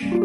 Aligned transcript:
Hallo, 0.00 0.16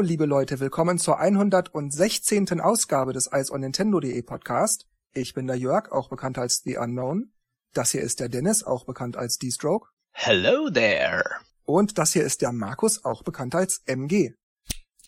liebe 0.00 0.26
Leute, 0.26 0.58
willkommen 0.58 0.98
zur 0.98 1.20
116. 1.20 2.60
Ausgabe 2.60 3.12
des 3.12 3.32
Eis 3.32 3.52
on 3.52 3.60
Nintendo.de 3.60 4.20
Podcast. 4.22 4.88
Ich 5.12 5.34
bin 5.34 5.46
der 5.46 5.56
Jörg, 5.56 5.92
auch 5.92 6.08
bekannt 6.08 6.38
als 6.38 6.62
The 6.64 6.78
Unknown. 6.78 7.30
Das 7.74 7.92
hier 7.92 8.00
ist 8.00 8.18
der 8.18 8.28
Dennis, 8.28 8.64
auch 8.64 8.86
bekannt 8.86 9.16
als 9.16 9.38
D-Stroke. 9.38 9.88
Hello 10.10 10.68
there. 10.68 11.22
Und 11.66 11.98
das 11.98 12.12
hier 12.12 12.24
ist 12.24 12.42
der 12.42 12.52
Markus, 12.52 13.04
auch 13.04 13.22
bekannt 13.24 13.54
als 13.54 13.82
MG. 13.86 14.32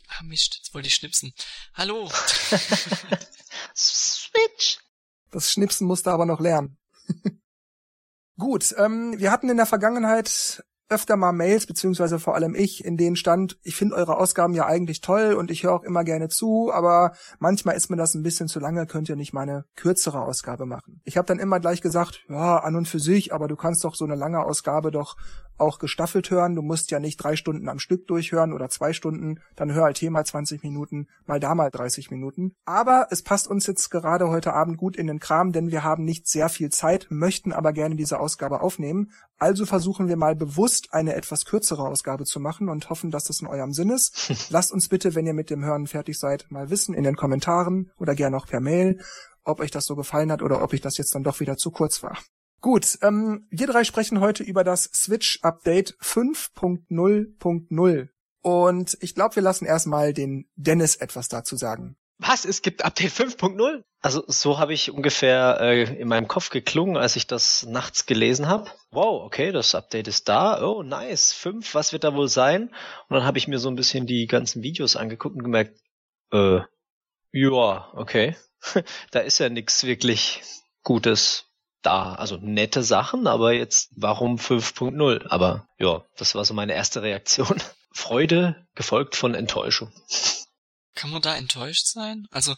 Ah, 0.09 0.25
Mist, 0.25 0.57
jetzt 0.57 0.75
wollte 0.75 0.89
ich 0.89 0.95
schnipsen. 0.95 1.33
Hallo. 1.75 2.11
Switch. 3.75 4.81
Das 5.31 5.53
Schnipsen 5.53 5.87
musste 5.87 6.11
aber 6.11 6.27
noch 6.27 6.41
lernen. 6.41 6.77
Gut, 8.39 8.75
ähm, 8.77 9.15
wir 9.19 9.31
hatten 9.31 9.49
in 9.49 9.57
der 9.57 9.67
Vergangenheit 9.67 10.65
öfter 10.89 11.17
mal 11.17 11.33
Mails, 11.33 11.67
beziehungsweise 11.67 12.19
vor 12.19 12.35
allem 12.35 12.55
ich, 12.55 12.85
in 12.85 12.97
denen 12.97 13.17
stand, 13.17 13.59
ich 13.63 13.77
finde 13.77 13.95
eure 13.95 14.17
Ausgaben 14.17 14.55
ja 14.55 14.67
eigentlich 14.67 15.01
toll 15.01 15.35
und 15.35 15.51
ich 15.51 15.65
höre 15.65 15.75
auch 15.75 15.83
immer 15.83 16.03
gerne 16.03 16.29
zu, 16.29 16.73
aber 16.73 17.13
manchmal 17.39 17.77
ist 17.77 17.91
mir 17.91 17.97
das 17.97 18.15
ein 18.15 18.23
bisschen 18.23 18.49
zu 18.49 18.59
lange, 18.59 18.87
könnt 18.87 19.09
ihr 19.09 19.17
nicht 19.17 19.35
meine 19.35 19.65
kürzere 19.77 20.23
Ausgabe 20.23 20.65
machen. 20.65 21.03
Ich 21.05 21.19
habe 21.19 21.27
dann 21.27 21.39
immer 21.39 21.61
gleich 21.61 21.83
gesagt, 21.83 22.25
ja, 22.29 22.59
an 22.59 22.75
und 22.75 22.89
für 22.89 23.01
sich, 23.01 23.35
aber 23.35 23.49
du 23.49 23.57
kannst 23.57 23.85
doch 23.85 23.95
so 23.95 24.05
eine 24.05 24.15
lange 24.15 24.43
Ausgabe 24.43 24.91
doch 24.91 25.17
auch 25.59 25.79
gestaffelt 25.79 26.31
hören. 26.31 26.55
Du 26.55 26.63
musst 26.63 26.91
ja 26.91 27.01
nicht 27.01 27.17
drei 27.17 27.37
Stunden 27.37 27.69
am 27.69 27.79
Stück 27.79 28.07
durchhören 28.07 28.53
oder 28.53 28.69
zwei 28.69 28.93
Stunden, 28.93 29.41
dann 29.57 29.73
hör 29.73 29.85
halt 29.85 29.99
hier 29.99 30.11
mal 30.11 30.25
20 30.25 30.63
Minuten, 30.63 31.09
mal 31.27 31.41
da 31.41 31.55
mal 31.55 31.71
30 31.71 32.11
Minuten. 32.11 32.55
Aber 32.65 33.09
es 33.11 33.23
passt 33.23 33.49
uns 33.49 33.67
jetzt 33.67 33.91
gerade 33.91 34.29
heute 34.29 34.55
Abend 34.55 34.79
gut 34.79 34.97
in 34.97 35.07
den 35.07 35.21
Kram, 35.21 35.53
denn 35.53 35.71
wir 35.71 35.85
haben 35.85 36.05
nicht 36.05 36.29
sehr 36.29 36.49
viel 36.49 36.71
Zeit, 36.71 37.07
möchten 37.11 37.53
aber 37.53 37.73
gerne 37.73 37.97
diese 37.97 38.21
Ausgabe 38.21 38.61
aufnehmen. 38.61 39.13
Also 39.39 39.67
versuchen 39.67 40.09
wir 40.09 40.17
mal 40.17 40.35
bewusst 40.35 40.89
eine 40.93 41.15
etwas 41.15 41.45
kürzere 41.45 41.87
Ausgabe 41.87 42.25
zu 42.25 42.41
machen 42.41 42.69
und 42.69 42.91
hoffen, 42.91 43.11
dass 43.11 43.25
das 43.25 43.41
in 43.41 43.47
eurem 43.47 43.73
Sinn 43.73 43.91
ist. 43.91 44.33
Lasst 44.51 44.73
uns 44.73 44.89
bitte, 44.89 45.15
wenn 45.15 45.27
ihr 45.27 45.35
mit 45.35 45.51
dem 45.51 45.65
Hören 45.65 45.87
fertig 45.87 46.19
seid, 46.19 46.47
mal 46.51 46.71
wissen 46.71 46.95
in 46.95 47.05
den 47.05 47.17
Kommentaren 47.17 47.91
oder 47.99 48.15
gerne 48.15 48.37
auch 48.37 48.47
per 48.47 48.61
Mail, 48.61 49.01
ob 49.45 49.61
euch 49.61 49.71
das 49.71 49.87
so 49.87 49.97
gefallen 49.97 50.31
hat 50.33 50.43
oder 50.43 50.63
ob 50.63 50.73
ich 50.73 50.81
das 50.81 50.99
jetzt 50.99 51.15
dann 51.15 51.25
doch 51.25 51.41
wieder 51.41 51.57
zu 51.57 51.71
kurz 51.71 52.03
war. 52.03 52.19
Gut, 52.61 52.99
ähm, 53.03 53.47
wir 53.51 53.69
drei 53.69 53.85
sprechen 53.85 54.19
heute 54.21 54.43
über 54.43 54.65
das 54.65 54.91
Switch 54.93 55.39
Update 55.43 55.97
5.0.0 56.01 58.09
und 58.43 58.99
ich 59.01 59.15
glaube, 59.15 59.37
wir 59.37 59.43
lassen 59.43 59.65
erstmal 59.65 60.13
den 60.13 60.51
Dennis 60.57 60.97
etwas 60.97 61.29
dazu 61.29 61.57
sagen. 61.57 61.97
Was? 62.19 62.45
Es 62.45 62.63
gibt 62.63 62.85
Update 62.85 63.13
5.0? 63.13 63.85
Also 64.01 64.25
so 64.27 64.59
habe 64.59 64.75
ich 64.75 64.91
ungefähr 64.91 65.59
äh, 65.61 66.01
in 66.01 66.09
meinem 66.09 66.27
Kopf 66.27 66.51
geklungen, 66.51 66.97
als 66.97 67.15
ich 67.15 67.29
das 67.29 67.65
nachts 67.67 68.07
gelesen 68.07 68.49
habe. 68.49 68.69
Wow, 68.91 69.25
okay, 69.25 69.53
das 69.53 69.77
Update 69.77 70.09
ist 70.09 70.29
da. 70.29 70.61
Oh, 70.61 70.83
nice. 70.83 71.33
5, 71.33 71.75
was 71.75 71.93
wird 71.93 72.03
da 72.03 72.15
wohl 72.15 72.29
sein? 72.29 72.75
Und 73.09 73.15
dann 73.15 73.25
habe 73.25 73.39
ich 73.39 73.47
mir 73.47 73.61
so 73.61 73.69
ein 73.69 73.77
bisschen 73.77 74.07
die 74.07 74.27
ganzen 74.27 74.65
Videos 74.65 74.97
angeguckt 74.97 75.37
und 75.37 75.45
gemerkt, 75.45 75.79
äh, 76.33 76.61
ja, 77.31 77.93
okay. 77.95 78.37
da 79.13 79.21
ist 79.21 79.39
ja 79.39 79.49
nichts 79.49 79.85
wirklich 79.85 80.43
Gutes 80.83 81.48
da. 81.83 82.15
Also 82.15 82.37
nette 82.37 82.83
Sachen, 82.83 83.27
aber 83.27 83.53
jetzt 83.53 83.91
warum 83.97 84.37
5.0? 84.37 85.27
Aber 85.29 85.67
ja, 85.79 86.05
das 86.17 86.35
war 86.35 86.45
so 86.45 86.55
meine 86.55 86.75
erste 86.75 87.03
Reaktion. 87.03 87.63
Freude 87.93 88.67
gefolgt 88.75 89.17
von 89.17 89.35
Enttäuschung. 89.35 89.93
Kann 90.95 91.11
man 91.11 91.23
da 91.23 91.37
enttäuscht 91.37 91.87
sein? 91.87 92.27
Also, 92.31 92.57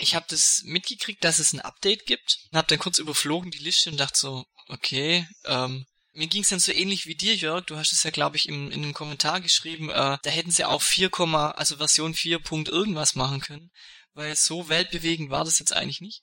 ich 0.00 0.14
habe 0.14 0.26
das 0.28 0.62
mitgekriegt, 0.64 1.22
dass 1.22 1.38
es 1.38 1.52
ein 1.52 1.60
Update 1.60 2.04
gibt 2.04 2.38
habe 2.52 2.66
dann 2.66 2.78
kurz 2.78 2.98
überflogen 2.98 3.52
die 3.52 3.58
Liste 3.58 3.90
und 3.90 3.96
dachte 3.96 4.18
so, 4.18 4.44
okay, 4.68 5.26
ähm, 5.44 5.86
mir 6.12 6.26
ging 6.26 6.42
es 6.42 6.48
dann 6.48 6.58
so 6.58 6.72
ähnlich 6.72 7.06
wie 7.06 7.14
dir, 7.14 7.36
Jörg. 7.36 7.66
Du 7.66 7.76
hast 7.76 7.92
es 7.92 8.02
ja, 8.02 8.10
glaube 8.10 8.36
ich, 8.36 8.48
im, 8.48 8.70
in 8.70 8.82
einem 8.82 8.94
Kommentar 8.94 9.40
geschrieben. 9.40 9.88
Äh, 9.90 10.18
da 10.20 10.30
hätten 10.30 10.50
sie 10.50 10.64
auch 10.64 10.82
4, 10.82 11.10
also 11.56 11.76
Version 11.76 12.14
4. 12.14 12.40
Punkt 12.40 12.68
irgendwas 12.68 13.14
machen 13.14 13.40
können, 13.40 13.70
weil 14.14 14.34
so 14.34 14.68
weltbewegend 14.68 15.30
war 15.30 15.44
das 15.44 15.58
jetzt 15.60 15.72
eigentlich 15.72 16.00
nicht. 16.00 16.22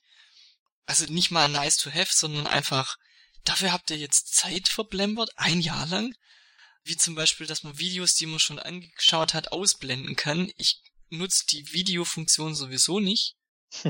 Also 0.88 1.04
nicht 1.12 1.30
mal 1.30 1.48
nice 1.48 1.76
to 1.76 1.90
have, 1.90 2.08
sondern 2.10 2.46
einfach, 2.46 2.96
dafür 3.44 3.72
habt 3.72 3.90
ihr 3.90 3.98
jetzt 3.98 4.34
Zeit 4.34 4.68
verblembert, 4.68 5.30
ein 5.36 5.60
Jahr 5.60 5.86
lang. 5.86 6.14
Wie 6.82 6.96
zum 6.96 7.14
Beispiel, 7.14 7.46
dass 7.46 7.62
man 7.62 7.78
Videos, 7.78 8.14
die 8.14 8.24
man 8.24 8.38
schon 8.38 8.58
angeschaut 8.58 9.34
hat, 9.34 9.52
ausblenden 9.52 10.16
kann. 10.16 10.50
Ich 10.56 10.80
nutzt 11.10 11.52
die 11.52 11.72
Videofunktion 11.74 12.54
sowieso 12.54 13.00
nicht. 13.00 13.34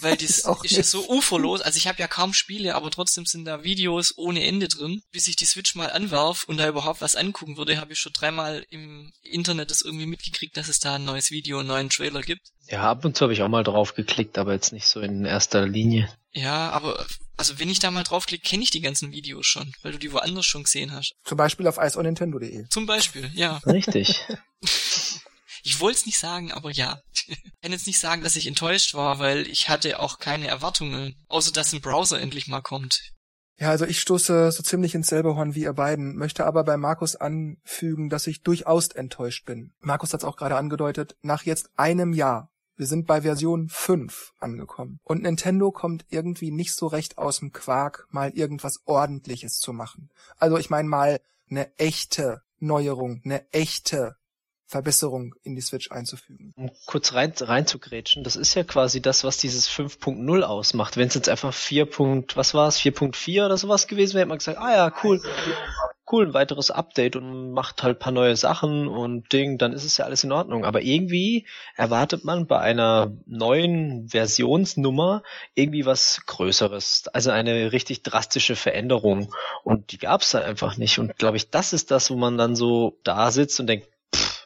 weil 0.00 0.16
das 0.16 0.38
ist 0.62 0.70
ja 0.70 0.82
so 0.82 1.06
uferlos. 1.10 1.60
Also 1.60 1.76
ich 1.76 1.86
habe 1.86 1.98
ja 1.98 2.08
kaum 2.08 2.32
Spiele, 2.32 2.74
aber 2.74 2.90
trotzdem 2.90 3.26
sind 3.26 3.44
da 3.44 3.62
Videos 3.62 4.16
ohne 4.16 4.42
Ende 4.42 4.68
drin. 4.68 5.02
Bis 5.12 5.28
ich 5.28 5.36
die 5.36 5.44
Switch 5.44 5.74
mal 5.74 5.92
anwarf 5.92 6.44
und 6.44 6.56
da 6.56 6.66
überhaupt 6.66 7.02
was 7.02 7.14
angucken 7.14 7.58
würde, 7.58 7.78
habe 7.78 7.92
ich 7.92 7.98
schon 7.98 8.14
dreimal 8.14 8.64
im 8.70 9.12
Internet 9.20 9.70
das 9.70 9.82
irgendwie 9.82 10.06
mitgekriegt, 10.06 10.56
dass 10.56 10.68
es 10.68 10.80
da 10.80 10.94
ein 10.94 11.04
neues 11.04 11.30
Video, 11.30 11.58
einen 11.58 11.68
neuen 11.68 11.90
Trailer 11.90 12.22
gibt. 12.22 12.48
Ja, 12.68 12.90
ab 12.90 13.04
und 13.04 13.18
zu 13.18 13.24
habe 13.24 13.34
ich 13.34 13.42
auch 13.42 13.48
mal 13.48 13.64
drauf 13.64 13.94
geklickt, 13.94 14.38
aber 14.38 14.54
jetzt 14.54 14.72
nicht 14.72 14.86
so 14.86 15.00
in 15.00 15.26
erster 15.26 15.66
Linie. 15.66 16.08
Ja, 16.32 16.70
aber 16.70 17.04
also 17.36 17.58
wenn 17.58 17.68
ich 17.68 17.78
da 17.78 17.90
mal 17.90 18.04
draufklicke, 18.04 18.48
kenne 18.48 18.62
ich 18.62 18.70
die 18.70 18.80
ganzen 18.80 19.12
Videos 19.12 19.46
schon, 19.46 19.72
weil 19.82 19.92
du 19.92 19.98
die 19.98 20.12
woanders 20.12 20.46
schon 20.46 20.64
gesehen 20.64 20.92
hast. 20.92 21.14
Zum 21.24 21.36
Beispiel 21.36 21.66
auf 21.66 21.78
iceonnintendo.de. 21.78 22.68
Zum 22.68 22.86
Beispiel, 22.86 23.30
ja. 23.34 23.58
Richtig. 23.66 24.20
Ich 25.64 25.78
wollte 25.80 25.98
es 25.98 26.06
nicht 26.06 26.18
sagen, 26.18 26.50
aber 26.50 26.72
ja. 26.72 27.00
Ich 27.12 27.38
kann 27.62 27.70
jetzt 27.70 27.86
nicht 27.86 28.00
sagen, 28.00 28.22
dass 28.22 28.34
ich 28.34 28.48
enttäuscht 28.48 28.94
war, 28.94 29.20
weil 29.20 29.46
ich 29.46 29.68
hatte 29.68 30.00
auch 30.00 30.18
keine 30.18 30.48
Erwartungen, 30.48 31.14
außer 31.28 31.52
dass 31.52 31.72
ein 31.72 31.80
Browser 31.80 32.20
endlich 32.20 32.48
mal 32.48 32.62
kommt. 32.62 33.00
Ja, 33.58 33.70
also 33.70 33.84
ich 33.84 34.00
stoße 34.00 34.50
so 34.50 34.62
ziemlich 34.64 34.94
ins 34.94 35.06
selbe 35.06 35.36
Horn 35.36 35.54
wie 35.54 35.62
ihr 35.62 35.72
beiden, 35.72 36.16
möchte 36.16 36.46
aber 36.46 36.64
bei 36.64 36.76
Markus 36.76 37.14
anfügen, 37.14 38.08
dass 38.08 38.26
ich 38.26 38.42
durchaus 38.42 38.88
enttäuscht 38.88 39.44
bin. 39.44 39.72
Markus 39.78 40.12
hat 40.12 40.22
es 40.22 40.24
auch 40.24 40.36
gerade 40.36 40.56
angedeutet, 40.56 41.14
nach 41.22 41.44
jetzt 41.44 41.70
einem 41.76 42.12
Jahr. 42.12 42.50
Wir 42.76 42.86
sind 42.86 43.06
bei 43.06 43.22
Version 43.22 43.68
5 43.68 44.32
angekommen. 44.38 44.98
Und 45.04 45.22
Nintendo 45.22 45.70
kommt 45.70 46.04
irgendwie 46.08 46.50
nicht 46.50 46.74
so 46.74 46.86
recht 46.86 47.18
aus 47.18 47.40
dem 47.40 47.52
Quark, 47.52 48.06
mal 48.10 48.30
irgendwas 48.30 48.80
ordentliches 48.86 49.58
zu 49.58 49.72
machen. 49.72 50.10
Also 50.38 50.56
ich 50.58 50.70
meine 50.70 50.88
mal 50.88 51.20
eine 51.50 51.76
echte 51.78 52.42
Neuerung, 52.58 53.20
eine 53.24 53.50
echte 53.52 54.16
Verbesserung 54.72 55.34
in 55.42 55.54
die 55.54 55.60
Switch 55.60 55.90
einzufügen. 55.90 56.54
Um 56.56 56.70
kurz 56.86 57.12
rein, 57.12 57.34
reinzugrätschen, 57.38 58.24
das 58.24 58.36
ist 58.36 58.54
ja 58.54 58.64
quasi 58.64 59.02
das, 59.02 59.22
was 59.22 59.36
dieses 59.36 59.68
5.0 59.68 60.42
ausmacht. 60.42 60.96
Wenn 60.96 61.08
es 61.08 61.14
jetzt 61.14 61.28
einfach 61.28 61.52
4. 61.52 61.88
was 62.34 62.54
war 62.54 62.68
es, 62.68 62.80
4.4 62.80 63.44
oder 63.44 63.58
sowas 63.58 63.86
gewesen 63.86 64.14
wäre, 64.14 64.20
hätte 64.20 64.28
man 64.30 64.38
gesagt, 64.38 64.58
ah 64.58 64.72
ja, 64.72 64.94
cool, 65.04 65.20
cool, 66.12 66.26
ein 66.26 66.34
weiteres 66.34 66.70
Update 66.70 67.16
und 67.16 67.52
macht 67.52 67.82
halt 67.82 67.98
paar 67.98 68.12
neue 68.12 68.36
Sachen 68.36 68.86
und 68.86 69.32
Ding, 69.32 69.58
dann 69.58 69.72
ist 69.72 69.84
es 69.84 69.96
ja 69.96 70.04
alles 70.04 70.22
in 70.22 70.32
Ordnung. 70.32 70.64
Aber 70.64 70.82
irgendwie 70.82 71.46
erwartet 71.74 72.24
man 72.24 72.46
bei 72.46 72.58
einer 72.58 73.12
neuen 73.26 74.08
Versionsnummer 74.08 75.22
irgendwie 75.54 75.86
was 75.86 76.22
Größeres, 76.26 77.08
also 77.12 77.30
eine 77.30 77.72
richtig 77.72 78.02
drastische 78.02 78.54
Veränderung. 78.54 79.32
Und 79.64 79.92
die 79.92 79.98
gab 79.98 80.20
es 80.20 80.30
da 80.30 80.40
einfach 80.40 80.76
nicht. 80.76 80.98
Und 80.98 81.16
glaube 81.16 81.38
ich, 81.38 81.50
das 81.50 81.72
ist 81.72 81.90
das, 81.90 82.10
wo 82.10 82.16
man 82.16 82.36
dann 82.36 82.54
so 82.54 82.98
da 83.02 83.30
sitzt 83.30 83.58
und 83.58 83.66
denkt, 83.66 83.88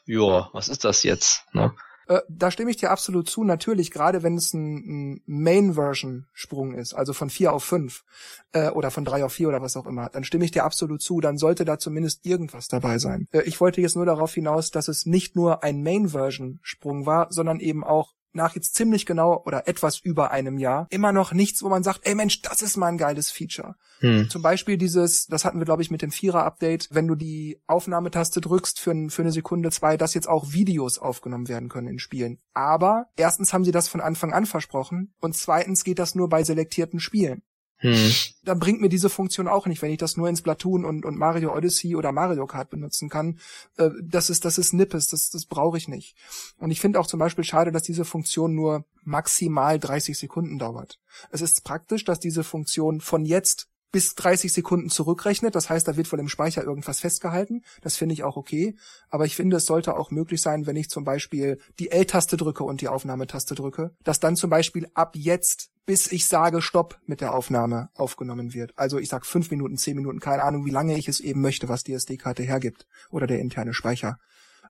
ja, 0.07 0.49
was 0.53 0.69
ist 0.69 0.85
das 0.85 1.03
jetzt? 1.03 1.45
Ne? 1.53 1.73
Äh, 2.09 2.21
da 2.29 2.51
stimme 2.51 2.71
ich 2.71 2.77
dir 2.77 2.91
absolut 2.91 3.29
zu. 3.29 3.45
Natürlich, 3.45 3.91
gerade 3.91 4.23
wenn 4.23 4.37
es 4.37 4.55
ein, 4.55 4.77
ein 5.15 5.23
Main-Version-Sprung 5.27 6.75
ist, 6.75 6.95
also 6.95 7.13
von 7.13 7.31
vier 7.31 7.53
auf 7.53 7.65
fünf 7.65 8.05
äh, 8.53 8.69
oder 8.71 8.91
von 8.91 9.05
drei 9.05 9.25
auf 9.25 9.33
vier 9.33 9.49
oder 9.49 9.63
was 9.63 9.77
auch 9.77 9.87
immer, 9.87 10.09
dann 10.09 10.25
stimme 10.25 10.45
ich 10.45 10.51
dir 10.51 10.65
absolut 10.65 11.03
zu. 11.03 11.21
Dann 11.21 11.39
sollte 11.39 11.65
da 11.65 11.79
zumindest 11.79 12.25
irgendwas 12.25 12.69
dabei 12.69 12.99
sein. 12.99 13.29
Äh, 13.33 13.43
ich 13.43 13.61
wollte 13.61 13.81
jetzt 13.81 13.97
nur 13.97 14.07
darauf 14.07 14.33
hinaus, 14.35 14.71
dass 14.71 14.89
es 14.89 15.07
nicht 15.07 15.37
nur 15.37 15.63
ein 15.63 15.83
Main-Version-Sprung 15.83 17.07
war, 17.07 17.33
sondern 17.33 17.61
eben 17.61 17.85
auch 17.85 18.15
nach 18.37 18.55
jetzt 18.55 18.75
ziemlich 18.75 19.07
genau 19.07 19.43
oder 19.45 19.67
etwas 19.67 19.99
über 19.99 20.31
einem 20.31 20.59
Jahr 20.59 20.87
immer 20.91 21.13
noch 21.13 21.33
nichts, 21.33 21.63
wo 21.63 21.69
man 21.69 21.83
sagt, 21.83 22.01
ey 22.05 22.15
Mensch, 22.15 22.43
das 22.43 22.63
ist 22.63 22.77
mal 22.77 22.87
ein 22.87 22.99
geiles 22.99 23.31
Feature. 23.31 23.75
Hm. 24.01 24.31
Zum 24.31 24.43
Beispiel 24.43 24.77
dieses, 24.77 25.27
das 25.27 25.45
hatten 25.45 25.59
wir 25.59 25.65
glaube 25.65 25.83
ich 25.83 25.91
mit 25.91 26.03
dem 26.03 26.11
Vierer-Update, 26.11 26.89
wenn 26.93 27.09
du 27.09 27.15
die 27.15 27.61
Aufnahmetaste 27.67 28.41
drückst 28.41 28.79
für, 28.79 29.09
für 29.09 29.23
eine 29.23 29.33
Sekunde, 29.33 29.71
zwei, 29.71 29.97
dass 29.97 30.15
jetzt 30.15 30.29
auch 30.29 30.53
Videos 30.53 30.99
aufgenommen 30.99 31.49
werden 31.49 31.69
können 31.69 31.89
in 31.89 31.99
Spielen. 31.99 32.39
Aber 32.55 33.07
erstens 33.17 33.53
haben 33.53 33.65
sie 33.65 33.73
das 33.73 33.89
von 33.89 34.01
Anfang 34.01 34.33
an 34.33 34.47
versprochen 34.47 35.15
und 35.21 35.37
zweitens 35.37 35.85
geht 35.85 35.99
das 35.99 36.15
nur 36.15 36.29
bei 36.29 36.45
selektierten 36.45 37.01
Spielen. 37.01 37.43
Hm. 37.79 38.11
Dann 38.45 38.59
bringt 38.59 38.81
mir 38.81 38.89
diese 38.89 39.11
Funktion 39.11 39.49
auch 39.49 39.67
nicht, 39.67 39.83
wenn 39.83 39.91
ich 39.91 39.99
das 39.99 40.17
nur 40.17 40.29
in 40.29 40.37
Splatoon 40.37 40.85
und, 40.85 41.05
und 41.05 41.19
Mario 41.19 41.55
Odyssey 41.55 41.95
oder 41.95 42.11
Mario 42.11 42.47
Kart 42.47 42.71
benutzen 42.71 43.09
kann. 43.09 43.39
Äh, 43.77 43.91
das 44.03 44.31
ist, 44.31 44.45
das 44.45 44.57
ist 44.57 44.73
Nippes, 44.73 45.09
das, 45.09 45.31
das 45.31 45.45
brauche 45.45 45.77
ich 45.77 45.87
nicht. 45.87 46.17
Und 46.59 46.71
ich 46.71 46.81
finde 46.81 46.99
auch 46.99 47.07
zum 47.07 47.21
Beispiel 47.21 47.45
schade, 47.45 47.73
dass 47.73 47.83
diese 47.83 48.05
Funktion 48.05 48.55
nur 48.55 48.85
maximal 49.05 49.79
30 49.79 50.17
Sekunden 50.17 50.59
dauert. 50.59 50.99
Es 51.31 51.43
ist 51.43 51.65
praktisch, 51.65 52.05
dass 52.05 52.19
diese 52.19 52.45
Funktion 52.45 53.01
von 53.01 53.25
jetzt 53.25 53.69
bis 53.97 54.15
30 54.15 54.53
Sekunden 54.53 54.91
zurückrechnet. 54.91 55.55
Das 55.55 55.71
heißt, 55.71 55.89
da 55.89 55.97
wird 55.97 56.13
wohl 56.13 56.21
im 56.21 56.29
Speicher 56.29 56.63
irgendwas 56.63 57.01
festgehalten. 57.01 57.63
Das 57.81 57.97
finde 57.97 58.13
ich 58.13 58.25
auch 58.25 58.37
okay. 58.37 58.77
Aber 59.09 59.25
ich 59.25 59.35
finde, 59.35 59.57
es 59.57 59.65
sollte 59.65 59.97
auch 59.97 60.11
möglich 60.11 60.43
sein, 60.43 60.67
wenn 60.67 60.77
ich 60.77 60.91
zum 60.91 61.03
Beispiel 61.03 61.59
die 61.79 61.91
L-Taste 61.91 62.37
drücke 62.37 62.63
und 62.63 62.83
die 62.83 62.89
Aufnahmetaste 62.89 63.55
drücke, 63.55 63.93
dass 64.05 64.21
dann 64.21 64.37
zum 64.37 64.51
Beispiel 64.51 64.87
ab 64.93 65.17
jetzt 65.17 65.71
bis 65.87 66.13
ich 66.13 66.27
sage 66.27 66.61
Stopp 66.61 67.01
mit 67.07 67.23
der 67.23 67.33
Aufnahme 67.33 67.89
aufgenommen 67.95 68.53
wird. 68.53 68.77
Also 68.77 68.99
ich 68.99 69.09
sag 69.09 69.25
fünf 69.25 69.51
Minuten, 69.51 69.79
zehn 69.79 69.97
Minuten, 69.97 70.21
keine 70.21 70.43
Ahnung, 70.43 70.67
wie 70.67 70.71
lange 70.71 70.99
ich 70.99 71.09
es 71.09 71.21
eben 71.21 71.41
möchte, 71.41 71.71
was 71.71 71.83
die 71.83 71.95
SD-Karte 71.95 72.43
hergibt 72.43 72.87
oder 73.11 73.27
der 73.27 73.39
interne 73.39 73.73
Speicher. 73.73 74.19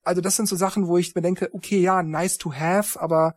Also 0.05 0.21
das 0.21 0.37
sind 0.37 0.47
so 0.47 0.55
Sachen, 0.55 0.87
wo 0.87 0.99
ich 0.99 1.17
mir 1.17 1.23
denke, 1.23 1.49
okay, 1.53 1.81
ja, 1.81 2.05
nice 2.05 2.39
to 2.39 2.53
have, 2.53 3.01
aber 3.01 3.35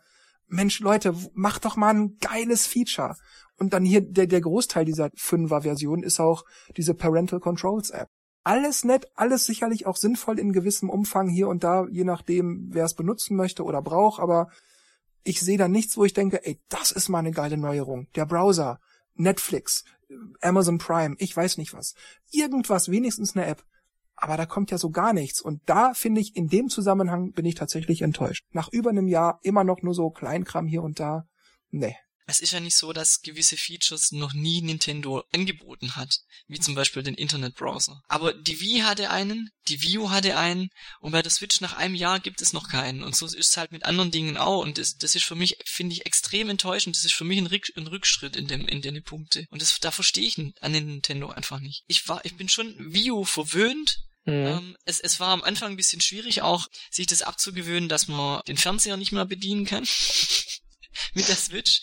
Mensch, 0.50 0.82
Leute, 0.82 1.16
macht 1.34 1.66
doch 1.66 1.78
mal 1.78 1.96
ein 1.96 2.18
geiles 2.20 2.68
Feature. 2.68 3.16
Und 3.60 3.74
dann 3.74 3.84
hier 3.84 4.02
der, 4.02 4.28
der 4.28 4.42
Großteil 4.42 4.86
dieser 4.86 5.10
Fünfer-Version 5.16 6.04
ist 6.04 6.20
auch 6.20 6.46
diese 6.78 6.94
Parental 6.94 7.40
Controls 7.40 7.90
App. 7.90 8.08
Alles 8.44 8.86
nett, 8.86 9.12
alles 9.16 9.46
sicherlich 9.46 9.86
auch 9.86 9.98
sinnvoll 9.98 10.40
in 10.40 10.54
gewissem 10.54 10.90
Umfang 10.90 11.28
hier 11.28 11.50
und 11.50 11.64
da, 11.64 11.86
je 11.92 12.06
nachdem, 12.06 12.70
wer 12.72 12.86
es 12.86 12.94
benutzen 12.94 13.36
möchte 13.36 13.64
oder 13.64 13.82
braucht, 13.82 14.22
aber 14.22 14.48
ich 15.24 15.42
sehe 15.42 15.58
da 15.58 15.68
nichts, 15.68 15.98
wo 15.98 16.06
ich 16.06 16.14
denke, 16.14 16.46
ey, 16.46 16.62
das 16.70 16.92
ist 16.92 17.10
mal 17.10 17.20
eine 17.20 17.32
geile 17.32 17.58
Neuerung. 17.58 18.08
Der 18.16 18.26
Browser, 18.26 18.80
Netflix, 19.16 19.84
Amazon 20.42 20.78
Prime, 20.78 21.16
ich 21.20 21.36
weiß 21.36 21.58
nicht 21.58 21.74
was. 21.74 21.96
Irgendwas, 22.32 22.90
wenigstens 22.90 23.36
eine 23.36 23.46
App. 23.46 23.66
Aber 24.16 24.38
da 24.38 24.46
kommt 24.46 24.72
ja 24.72 24.78
so 24.78 24.90
gar 24.90 25.14
nichts. 25.14 25.42
Und 25.42 25.62
da 25.66 25.94
finde 25.94 26.22
ich, 26.22 26.36
in 26.36 26.48
dem 26.48 26.70
Zusammenhang 26.70 27.34
bin 27.34 27.46
ich 27.46 27.56
tatsächlich 27.56 28.02
enttäuscht. 28.02 28.46
Nach 28.52 28.72
über 28.72 28.90
einem 28.90 29.08
Jahr 29.08 29.40
immer 29.44 29.66
noch 29.66 29.82
nur 29.82 29.94
so 29.94 30.10
Kleinkram 30.10 30.66
hier 30.66 30.82
und 30.82 31.00
da. 31.00 31.28
Nee 31.72 31.96
es 32.30 32.40
ist 32.40 32.52
ja 32.52 32.60
nicht 32.60 32.76
so, 32.76 32.94
dass 32.94 33.22
gewisse 33.22 33.58
Features 33.58 34.12
noch 34.12 34.34
nie 34.34 34.62
Nintendo 34.62 35.24
angeboten 35.32 35.96
hat, 35.96 36.20
wie 36.48 36.60
zum 36.60 36.76
Beispiel 36.76 37.04
den 37.04 37.16
Internetbrowser. 37.16 38.02
Aber 38.08 38.34
die 38.34 38.60
Wii 38.62 38.82
hatte 38.82 39.10
einen, 39.10 39.52
die 39.68 39.82
Wii 39.82 39.98
U 40.00 40.10
hatte 40.10 40.38
einen 40.38 40.70
und 41.00 41.12
bei 41.12 41.22
der 41.22 41.32
Switch 41.32 41.62
nach 41.62 41.74
einem 41.74 41.96
Jahr 41.96 42.20
gibt 42.20 42.42
es 42.42 42.54
noch 42.54 42.70
keinen. 42.70 43.04
Und 43.04 43.16
so 43.16 43.26
ist 43.26 43.36
es 43.36 43.58
halt 43.58 43.72
mit 43.72 43.86
anderen 43.86 44.12
Dingen 44.12 44.38
auch. 44.38 44.62
Und 44.62 44.78
das, 44.78 44.98
das 44.98 45.16
ist 45.16 45.26
für 45.26 45.36
mich, 45.36 45.58
finde 45.66 45.94
ich, 45.94 46.06
extrem 46.06 46.50
enttäuschend. 46.50 46.96
Das 46.96 47.06
ist 47.06 47.14
für 47.14 47.24
mich 47.24 47.38
ein, 47.38 47.48
Rück, 47.48 47.72
ein 47.76 47.88
Rückschritt 47.88 48.36
in 48.36 48.48
dem 48.48 48.68
in 48.68 48.82
den 48.82 49.04
Punkte. 49.04 49.46
Und 49.50 49.62
das, 49.62 49.80
da 49.80 49.92
verstehe 49.92 50.28
ich 50.28 50.38
an 50.38 50.74
den 50.74 50.86
Nintendo 50.86 51.30
einfach 51.30 51.60
nicht. 51.60 51.84
Ich 51.88 52.08
war, 52.08 52.24
ich 52.26 52.36
bin 52.36 52.50
schon 52.50 52.76
Wii 52.78 53.12
U 53.12 53.26
verwöhnt, 53.26 53.98
Mhm. 54.26 54.46
Ähm, 54.46 54.78
es, 54.86 55.00
es 55.00 55.20
war 55.20 55.30
am 55.30 55.44
Anfang 55.44 55.72
ein 55.72 55.78
bisschen 55.78 56.02
schwierig, 56.02 56.42
auch 56.42 56.68
sich 56.92 57.08
das 57.08 57.22
abzugewöhnen, 57.22 57.90
dass 57.90 58.08
man 58.08 58.42
den 58.48 58.58
Fernseher 58.58 58.98
nicht 58.98 59.14
mehr 59.14 59.26
bedienen 59.26 59.66
kann 59.66 59.88
mit 61.14 61.28
der 61.28 61.38
Switch 61.38 61.82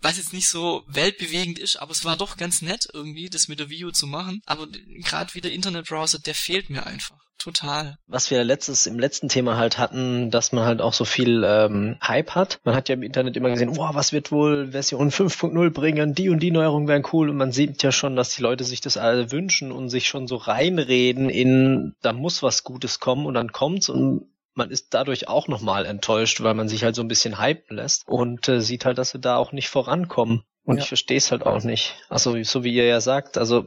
was 0.00 0.18
jetzt 0.18 0.32
nicht 0.32 0.48
so 0.48 0.84
weltbewegend 0.86 1.58
ist, 1.58 1.76
aber 1.76 1.92
es 1.92 2.04
war 2.04 2.16
doch 2.16 2.36
ganz 2.36 2.62
nett 2.62 2.88
irgendwie, 2.92 3.28
das 3.28 3.48
mit 3.48 3.58
der 3.58 3.70
View 3.70 3.90
zu 3.90 4.06
machen. 4.06 4.40
Aber 4.46 4.66
gerade 4.68 5.34
wie 5.34 5.40
der 5.40 5.52
Internetbrowser, 5.52 6.18
der 6.18 6.34
fehlt 6.34 6.70
mir 6.70 6.86
einfach. 6.86 7.18
Total. 7.38 7.98
Was 8.06 8.30
wir 8.30 8.42
letztes 8.44 8.86
im 8.86 8.98
letzten 8.98 9.28
Thema 9.28 9.56
halt 9.56 9.78
hatten, 9.78 10.30
dass 10.30 10.52
man 10.52 10.64
halt 10.64 10.80
auch 10.80 10.94
so 10.94 11.04
viel 11.04 11.44
ähm, 11.46 11.96
Hype 12.02 12.30
hat. 12.30 12.60
Man 12.64 12.74
hat 12.74 12.88
ja 12.88 12.94
im 12.94 13.02
Internet 13.02 13.36
immer 13.36 13.50
gesehen, 13.50 13.76
wow, 13.76 13.94
was 13.94 14.12
wird 14.12 14.32
wohl 14.32 14.72
Version 14.72 15.10
5.0 15.10 15.70
bringen, 15.70 16.14
die 16.14 16.30
und 16.30 16.40
die 16.40 16.50
Neuerungen 16.50 16.88
wären 16.88 17.04
cool 17.12 17.28
und 17.28 17.36
man 17.36 17.52
sieht 17.52 17.82
ja 17.82 17.92
schon, 17.92 18.16
dass 18.16 18.34
die 18.34 18.42
Leute 18.42 18.64
sich 18.64 18.80
das 18.80 18.96
alle 18.96 19.30
wünschen 19.30 19.70
und 19.70 19.90
sich 19.90 20.08
schon 20.08 20.26
so 20.26 20.36
reinreden 20.36 21.28
in, 21.28 21.94
da 22.02 22.12
muss 22.12 22.42
was 22.42 22.64
Gutes 22.64 23.00
kommen 23.00 23.26
und 23.26 23.34
dann 23.34 23.52
kommt's 23.52 23.90
und 23.90 24.26
man 24.56 24.70
ist 24.70 24.94
dadurch 24.94 25.28
auch 25.28 25.48
nochmal 25.48 25.86
enttäuscht, 25.86 26.42
weil 26.42 26.54
man 26.54 26.68
sich 26.68 26.84
halt 26.84 26.94
so 26.94 27.02
ein 27.02 27.08
bisschen 27.08 27.40
hypen 27.40 27.76
lässt 27.76 28.08
und 28.08 28.48
äh, 28.48 28.60
sieht 28.60 28.84
halt, 28.84 28.98
dass 28.98 29.12
wir 29.12 29.20
da 29.20 29.36
auch 29.36 29.52
nicht 29.52 29.68
vorankommen. 29.68 30.42
Und 30.64 30.78
ja. 30.78 30.82
ich 30.82 30.88
verstehe 30.88 31.18
es 31.18 31.30
halt 31.30 31.44
auch 31.46 31.62
nicht. 31.62 31.96
Also 32.08 32.42
so 32.42 32.64
wie 32.64 32.74
ihr 32.74 32.86
ja 32.86 33.00
sagt, 33.00 33.38
also 33.38 33.66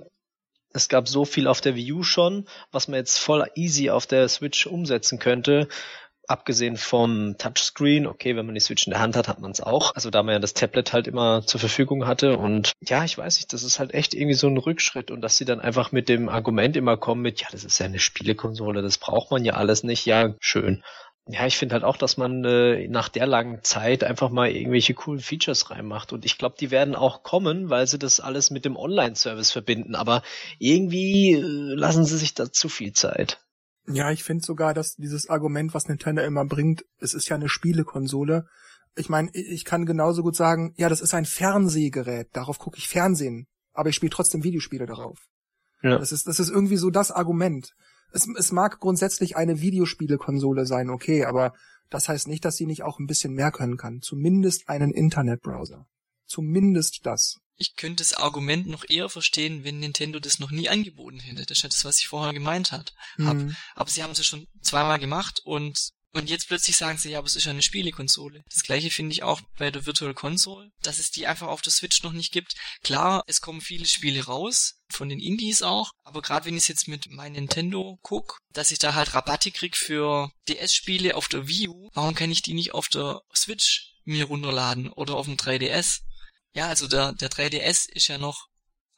es 0.71 0.89
gab 0.89 1.07
so 1.07 1.25
viel 1.25 1.47
auf 1.47 1.61
der 1.61 1.75
Wii 1.75 1.93
U 1.93 2.03
schon, 2.03 2.47
was 2.71 2.87
man 2.87 2.97
jetzt 2.97 3.17
voll 3.17 3.47
easy 3.55 3.89
auf 3.89 4.05
der 4.05 4.27
Switch 4.27 4.67
umsetzen 4.67 5.17
könnte 5.19 5.67
abgesehen 6.29 6.77
vom 6.77 7.37
Touchscreen, 7.37 8.05
okay, 8.05 8.35
wenn 8.35 8.45
man 8.45 8.53
die 8.53 8.61
Switch 8.61 8.85
in 8.85 8.91
der 8.91 8.99
Hand 8.99 9.15
hat, 9.15 9.27
hat 9.27 9.39
man 9.39 9.51
es 9.51 9.61
auch. 9.61 9.95
Also 9.95 10.11
da 10.11 10.21
man 10.21 10.33
ja 10.33 10.39
das 10.39 10.53
Tablet 10.53 10.93
halt 10.93 11.07
immer 11.07 11.45
zur 11.45 11.59
Verfügung 11.59 12.05
hatte. 12.05 12.37
Und 12.37 12.73
ja, 12.81 13.03
ich 13.03 13.17
weiß 13.17 13.37
nicht, 13.37 13.51
das 13.51 13.63
ist 13.63 13.79
halt 13.79 13.95
echt 13.95 14.13
irgendwie 14.13 14.35
so 14.35 14.47
ein 14.47 14.57
Rückschritt 14.57 15.09
und 15.09 15.21
dass 15.21 15.37
sie 15.37 15.45
dann 15.45 15.59
einfach 15.59 15.91
mit 15.91 16.07
dem 16.07 16.29
Argument 16.29 16.77
immer 16.77 16.97
kommen 16.97 17.23
mit, 17.23 17.41
ja, 17.41 17.47
das 17.51 17.63
ist 17.63 17.79
ja 17.79 17.87
eine 17.87 17.99
Spielekonsole, 17.99 18.83
das 18.83 18.99
braucht 18.99 19.31
man 19.31 19.43
ja 19.43 19.53
alles 19.55 19.83
nicht. 19.83 20.05
Ja, 20.05 20.35
schön. 20.39 20.83
Ja, 21.31 21.45
ich 21.45 21.57
finde 21.57 21.73
halt 21.73 21.83
auch, 21.83 21.97
dass 21.97 22.17
man 22.17 22.43
äh, 22.43 22.87
nach 22.87 23.09
der 23.09 23.27
langen 23.27 23.63
Zeit 23.63 24.03
einfach 24.03 24.29
mal 24.29 24.49
irgendwelche 24.49 24.93
coolen 24.93 25.19
Features 25.19 25.71
reinmacht. 25.71 26.13
Und 26.13 26.25
ich 26.25 26.37
glaube, 26.37 26.55
die 26.59 26.71
werden 26.71 26.95
auch 26.95 27.23
kommen, 27.23 27.69
weil 27.69 27.85
sie 27.87 27.99
das 27.99 28.19
alles 28.19 28.49
mit 28.51 28.65
dem 28.65 28.75
Online-Service 28.75 29.51
verbinden. 29.51 29.95
Aber 29.95 30.21
irgendwie 30.57 31.33
äh, 31.33 31.41
lassen 31.75 32.05
sie 32.05 32.17
sich 32.17 32.33
da 32.33 32.51
zu 32.51 32.69
viel 32.69 32.93
Zeit. 32.93 33.39
Ja, 33.91 34.11
ich 34.11 34.23
finde 34.23 34.45
sogar, 34.45 34.73
dass 34.73 34.95
dieses 34.95 35.29
Argument, 35.29 35.73
was 35.73 35.87
Nintendo 35.87 36.21
immer 36.21 36.45
bringt, 36.45 36.83
es 36.99 37.13
ist 37.13 37.27
ja 37.29 37.35
eine 37.35 37.49
Spielekonsole. 37.49 38.45
Ich 38.95 39.09
meine, 39.09 39.29
ich 39.33 39.65
kann 39.65 39.85
genauso 39.85 40.21
gut 40.21 40.35
sagen, 40.35 40.73
ja, 40.77 40.89
das 40.89 41.01
ist 41.01 41.13
ein 41.13 41.25
Fernsehgerät, 41.25 42.27
darauf 42.33 42.59
gucke 42.59 42.77
ich 42.77 42.87
Fernsehen, 42.87 43.47
aber 43.73 43.89
ich 43.89 43.95
spiele 43.95 44.11
trotzdem 44.11 44.43
Videospiele 44.43 44.85
darauf. 44.85 45.17
Ja. 45.81 45.97
Das 45.97 46.11
ist, 46.11 46.27
das 46.27 46.39
ist 46.39 46.49
irgendwie 46.49 46.77
so 46.77 46.89
das 46.89 47.11
Argument. 47.11 47.73
Es, 48.11 48.27
es 48.37 48.51
mag 48.51 48.79
grundsätzlich 48.79 49.37
eine 49.37 49.61
Videospielekonsole 49.61 50.65
sein, 50.65 50.89
okay, 50.89 51.25
aber 51.25 51.53
das 51.89 52.09
heißt 52.09 52.27
nicht, 52.27 52.45
dass 52.45 52.55
sie 52.55 52.65
nicht 52.65 52.83
auch 52.83 52.99
ein 52.99 53.07
bisschen 53.07 53.33
mehr 53.33 53.51
können 53.51 53.77
kann. 53.77 54.01
Zumindest 54.01 54.69
einen 54.69 54.91
Internetbrowser. 54.91 55.85
Zumindest 56.25 57.05
das 57.05 57.37
ich 57.59 57.75
könnte 57.75 58.01
das 58.01 58.13
Argument 58.13 58.67
noch 58.67 58.85
eher 58.87 59.09
verstehen, 59.09 59.63
wenn 59.63 59.79
Nintendo 59.79 60.19
das 60.19 60.39
noch 60.39 60.49
nie 60.49 60.69
angeboten 60.69 61.19
hätte. 61.19 61.45
Das 61.45 61.59
ist 61.59 61.63
ja 61.63 61.69
das, 61.69 61.85
was 61.85 61.99
ich 61.99 62.07
vorher 62.07 62.33
gemeint 62.33 62.71
hat, 62.71 62.93
hab. 63.19 63.35
Mhm. 63.35 63.55
Aber 63.75 63.89
sie 63.89 64.01
haben 64.01 64.11
es 64.11 64.17
ja 64.17 64.23
schon 64.23 64.47
zweimal 64.61 64.99
gemacht 64.99 65.41
und 65.43 65.91
und 66.11 66.29
jetzt 66.29 66.47
plötzlich 66.47 66.75
sagen 66.75 66.97
sie, 66.97 67.11
ja, 67.11 67.19
aber 67.19 67.27
es 67.27 67.35
ist 67.35 67.45
ja 67.45 67.51
eine 67.51 67.61
Spielekonsole. 67.61 68.43
Das 68.49 68.63
gleiche 68.63 68.89
finde 68.89 69.13
ich 69.13 69.21
auch 69.21 69.41
bei 69.59 69.69
der 69.69 69.85
Virtual 69.85 70.15
Console, 70.15 70.71
dass 70.81 70.97
es 70.97 71.11
die 71.11 71.27
einfach 71.27 71.47
auf 71.47 71.61
der 71.61 71.71
Switch 71.71 72.01
noch 72.01 72.13
nicht 72.13 72.31
gibt. 72.31 72.55
Klar, 72.83 73.23
es 73.27 73.41
kommen 73.41 73.61
viele 73.61 73.85
Spiele 73.85 74.25
raus, 74.25 74.79
von 74.89 75.09
den 75.09 75.19
Indies 75.19 75.61
auch, 75.61 75.91
aber 76.03 76.23
gerade 76.23 76.45
wenn 76.45 76.55
ich 76.55 76.63
es 76.63 76.67
jetzt 76.67 76.87
mit 76.87 77.11
meinem 77.11 77.33
Nintendo 77.33 77.99
guck, 78.01 78.39
dass 78.53 78.71
ich 78.71 78.79
da 78.79 78.95
halt 78.95 79.13
Rabatte 79.13 79.51
krieg 79.51 79.77
für 79.77 80.31
DS-Spiele 80.47 81.15
auf 81.15 81.27
der 81.27 81.47
Wii 81.47 81.67
U, 81.67 81.89
warum 81.93 82.15
kann 82.15 82.31
ich 82.31 82.41
die 82.41 82.55
nicht 82.55 82.73
auf 82.73 82.87
der 82.87 83.21
Switch 83.35 83.93
mir 84.03 84.25
runterladen 84.25 84.89
oder 84.89 85.15
auf 85.15 85.27
dem 85.27 85.37
3DS? 85.37 85.99
Ja, 86.53 86.67
also 86.67 86.87
der, 86.87 87.13
der 87.13 87.29
3DS 87.29 87.89
ist 87.91 88.07
ja 88.07 88.17
noch 88.17 88.47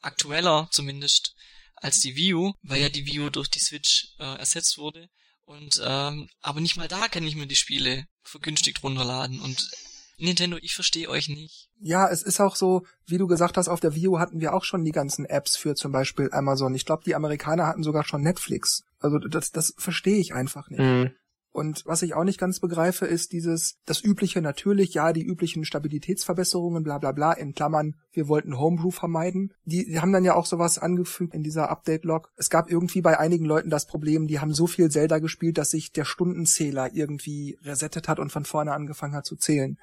aktueller 0.00 0.68
zumindest 0.70 1.34
als 1.76 2.00
die 2.00 2.16
Wii 2.16 2.34
U, 2.34 2.52
weil 2.62 2.80
ja 2.80 2.88
die 2.88 3.06
Wii 3.06 3.20
U 3.20 3.30
durch 3.30 3.48
die 3.48 3.60
Switch 3.60 4.14
äh, 4.18 4.38
ersetzt 4.38 4.78
wurde. 4.78 5.08
Und 5.44 5.82
ähm, 5.84 6.28
aber 6.40 6.60
nicht 6.60 6.76
mal 6.76 6.88
da 6.88 7.08
kann 7.08 7.24
ich 7.24 7.36
mir 7.36 7.46
die 7.46 7.56
Spiele 7.56 8.06
vergünstigt 8.22 8.82
runterladen. 8.82 9.40
Und 9.40 9.70
Nintendo, 10.16 10.56
ich 10.62 10.74
verstehe 10.74 11.08
euch 11.08 11.28
nicht. 11.28 11.68
Ja, 11.80 12.08
es 12.08 12.22
ist 12.22 12.40
auch 12.40 12.54
so, 12.54 12.86
wie 13.06 13.18
du 13.18 13.26
gesagt 13.26 13.56
hast, 13.56 13.68
auf 13.68 13.80
der 13.80 13.94
Wii 13.94 14.08
U 14.08 14.18
hatten 14.18 14.40
wir 14.40 14.54
auch 14.54 14.64
schon 14.64 14.84
die 14.84 14.92
ganzen 14.92 15.24
Apps 15.24 15.56
für 15.56 15.74
zum 15.74 15.90
Beispiel 15.90 16.30
Amazon. 16.32 16.74
Ich 16.74 16.86
glaube, 16.86 17.02
die 17.04 17.16
Amerikaner 17.16 17.66
hatten 17.66 17.82
sogar 17.82 18.04
schon 18.04 18.22
Netflix. 18.22 18.84
Also 19.00 19.18
das, 19.18 19.50
das 19.50 19.74
verstehe 19.76 20.18
ich 20.18 20.32
einfach 20.32 20.70
nicht. 20.70 20.80
Mhm. 20.80 21.12
Und 21.52 21.84
was 21.84 22.00
ich 22.00 22.14
auch 22.14 22.24
nicht 22.24 22.40
ganz 22.40 22.60
begreife, 22.60 23.04
ist 23.04 23.32
dieses, 23.32 23.76
das 23.84 24.02
übliche 24.02 24.40
natürlich, 24.40 24.94
ja, 24.94 25.12
die 25.12 25.22
üblichen 25.24 25.66
Stabilitätsverbesserungen, 25.66 26.82
bla 26.82 26.96
bla 26.96 27.12
bla, 27.12 27.32
in 27.32 27.54
Klammern, 27.54 27.96
wir 28.12 28.26
wollten 28.26 28.58
Homebrew 28.58 28.90
vermeiden. 28.90 29.52
Die, 29.64 29.84
die 29.84 30.00
haben 30.00 30.12
dann 30.12 30.24
ja 30.24 30.34
auch 30.34 30.46
sowas 30.46 30.78
angefügt 30.78 31.34
in 31.34 31.42
dieser 31.42 31.68
Update-Log. 31.68 32.30
Es 32.36 32.48
gab 32.48 32.70
irgendwie 32.70 33.02
bei 33.02 33.18
einigen 33.18 33.44
Leuten 33.44 33.68
das 33.68 33.86
Problem, 33.86 34.26
die 34.26 34.40
haben 34.40 34.54
so 34.54 34.66
viel 34.66 34.90
Zelda 34.90 35.18
gespielt, 35.18 35.58
dass 35.58 35.70
sich 35.70 35.92
der 35.92 36.06
Stundenzähler 36.06 36.94
irgendwie 36.94 37.58
resettet 37.62 38.08
hat 38.08 38.18
und 38.18 38.32
von 38.32 38.46
vorne 38.46 38.72
angefangen 38.72 39.14
hat 39.14 39.26
zu 39.26 39.36
zählen. 39.36 39.78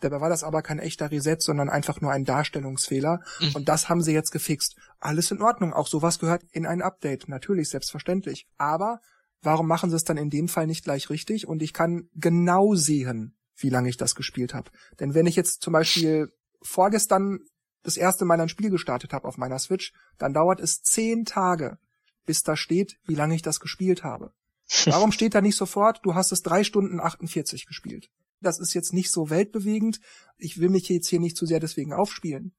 Dabei 0.00 0.20
war 0.20 0.28
das 0.28 0.42
aber 0.42 0.62
kein 0.62 0.80
echter 0.80 1.12
Reset, 1.12 1.36
sondern 1.38 1.68
einfach 1.68 2.00
nur 2.00 2.10
ein 2.10 2.24
Darstellungsfehler. 2.24 3.20
Mhm. 3.40 3.54
Und 3.54 3.68
das 3.68 3.88
haben 3.88 4.02
sie 4.02 4.12
jetzt 4.12 4.32
gefixt. 4.32 4.74
Alles 4.98 5.30
in 5.30 5.40
Ordnung. 5.40 5.72
Auch 5.72 5.86
sowas 5.86 6.18
gehört 6.18 6.42
in 6.50 6.66
ein 6.66 6.82
Update. 6.82 7.28
Natürlich, 7.28 7.68
selbstverständlich. 7.68 8.48
Aber 8.58 9.00
warum 9.42 9.66
machen 9.66 9.90
sie 9.90 9.96
es 9.96 10.04
dann 10.04 10.16
in 10.16 10.30
dem 10.30 10.48
Fall 10.48 10.66
nicht 10.66 10.84
gleich 10.84 11.10
richtig? 11.10 11.46
Und 11.46 11.62
ich 11.62 11.72
kann 11.72 12.08
genau 12.14 12.74
sehen, 12.74 13.36
wie 13.56 13.70
lange 13.70 13.88
ich 13.88 13.96
das 13.96 14.14
gespielt 14.14 14.54
habe. 14.54 14.70
Denn 15.00 15.14
wenn 15.14 15.26
ich 15.26 15.36
jetzt 15.36 15.62
zum 15.62 15.72
Beispiel 15.72 16.32
vorgestern 16.62 17.40
das 17.82 17.96
erste 17.96 18.24
Mal 18.24 18.40
ein 18.40 18.48
Spiel 18.48 18.70
gestartet 18.70 19.12
habe 19.12 19.26
auf 19.26 19.38
meiner 19.38 19.58
Switch, 19.58 19.92
dann 20.18 20.32
dauert 20.32 20.60
es 20.60 20.82
zehn 20.82 21.24
Tage, 21.24 21.78
bis 22.24 22.42
da 22.42 22.56
steht, 22.56 22.98
wie 23.04 23.14
lange 23.14 23.34
ich 23.34 23.42
das 23.42 23.60
gespielt 23.60 24.04
habe. 24.04 24.32
Warum 24.86 25.12
steht 25.12 25.34
da 25.34 25.40
nicht 25.40 25.56
sofort, 25.56 26.00
du 26.04 26.14
hast 26.14 26.32
es 26.32 26.42
drei 26.42 26.64
Stunden 26.64 27.00
48 27.00 27.66
gespielt? 27.66 28.08
Das 28.40 28.58
ist 28.58 28.74
jetzt 28.74 28.92
nicht 28.92 29.10
so 29.10 29.30
weltbewegend. 29.30 30.00
Ich 30.36 30.58
will 30.60 30.68
mich 30.68 30.88
jetzt 30.88 31.08
hier 31.08 31.20
nicht 31.20 31.36
zu 31.36 31.46
sehr 31.46 31.60
deswegen 31.60 31.92
aufspielen. 31.92 32.52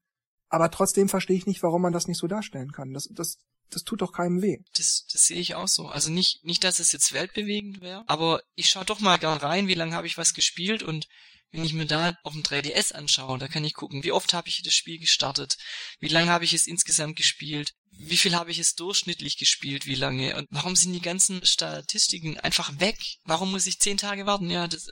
Aber 0.48 0.70
trotzdem 0.70 1.08
verstehe 1.08 1.36
ich 1.36 1.46
nicht, 1.46 1.62
warum 1.62 1.82
man 1.82 1.92
das 1.92 2.06
nicht 2.06 2.18
so 2.18 2.26
darstellen 2.26 2.72
kann. 2.72 2.92
Das, 2.92 3.08
das 3.10 3.38
das 3.70 3.84
tut 3.84 4.02
doch 4.02 4.12
keinem 4.12 4.42
weh. 4.42 4.58
Das, 4.76 5.06
das 5.12 5.26
sehe 5.26 5.40
ich 5.40 5.54
auch 5.54 5.68
so. 5.68 5.88
Also 5.88 6.10
nicht, 6.10 6.44
nicht, 6.44 6.64
dass 6.64 6.78
es 6.78 6.92
jetzt 6.92 7.12
weltbewegend 7.12 7.80
wäre, 7.80 8.04
aber 8.06 8.42
ich 8.54 8.68
schaue 8.68 8.84
doch 8.84 9.00
mal 9.00 9.18
gern 9.18 9.38
rein, 9.38 9.68
wie 9.68 9.74
lange 9.74 9.94
habe 9.94 10.06
ich 10.06 10.18
was 10.18 10.34
gespielt 10.34 10.82
und 10.82 11.08
wenn 11.54 11.64
ich 11.64 11.72
mir 11.72 11.86
da 11.86 12.16
auf 12.24 12.32
dem 12.32 12.42
3DS 12.42 12.92
anschaue, 12.92 13.38
da 13.38 13.46
kann 13.46 13.64
ich 13.64 13.74
gucken, 13.74 14.02
wie 14.02 14.12
oft 14.12 14.34
habe 14.34 14.48
ich 14.48 14.62
das 14.62 14.74
Spiel 14.74 14.98
gestartet, 14.98 15.56
wie 16.00 16.08
lange 16.08 16.30
habe 16.30 16.44
ich 16.44 16.52
es 16.52 16.66
insgesamt 16.66 17.14
gespielt, 17.16 17.74
wie 17.96 18.16
viel 18.16 18.34
habe 18.34 18.50
ich 18.50 18.58
es 18.58 18.74
durchschnittlich 18.74 19.38
gespielt, 19.38 19.86
wie 19.86 19.94
lange 19.94 20.36
und 20.36 20.48
warum 20.50 20.74
sind 20.74 20.92
die 20.92 21.00
ganzen 21.00 21.46
Statistiken 21.46 22.38
einfach 22.40 22.80
weg? 22.80 22.98
Warum 23.24 23.52
muss 23.52 23.68
ich 23.68 23.78
zehn 23.78 23.96
Tage 23.96 24.26
warten? 24.26 24.50
Ja, 24.50 24.66
das, 24.66 24.88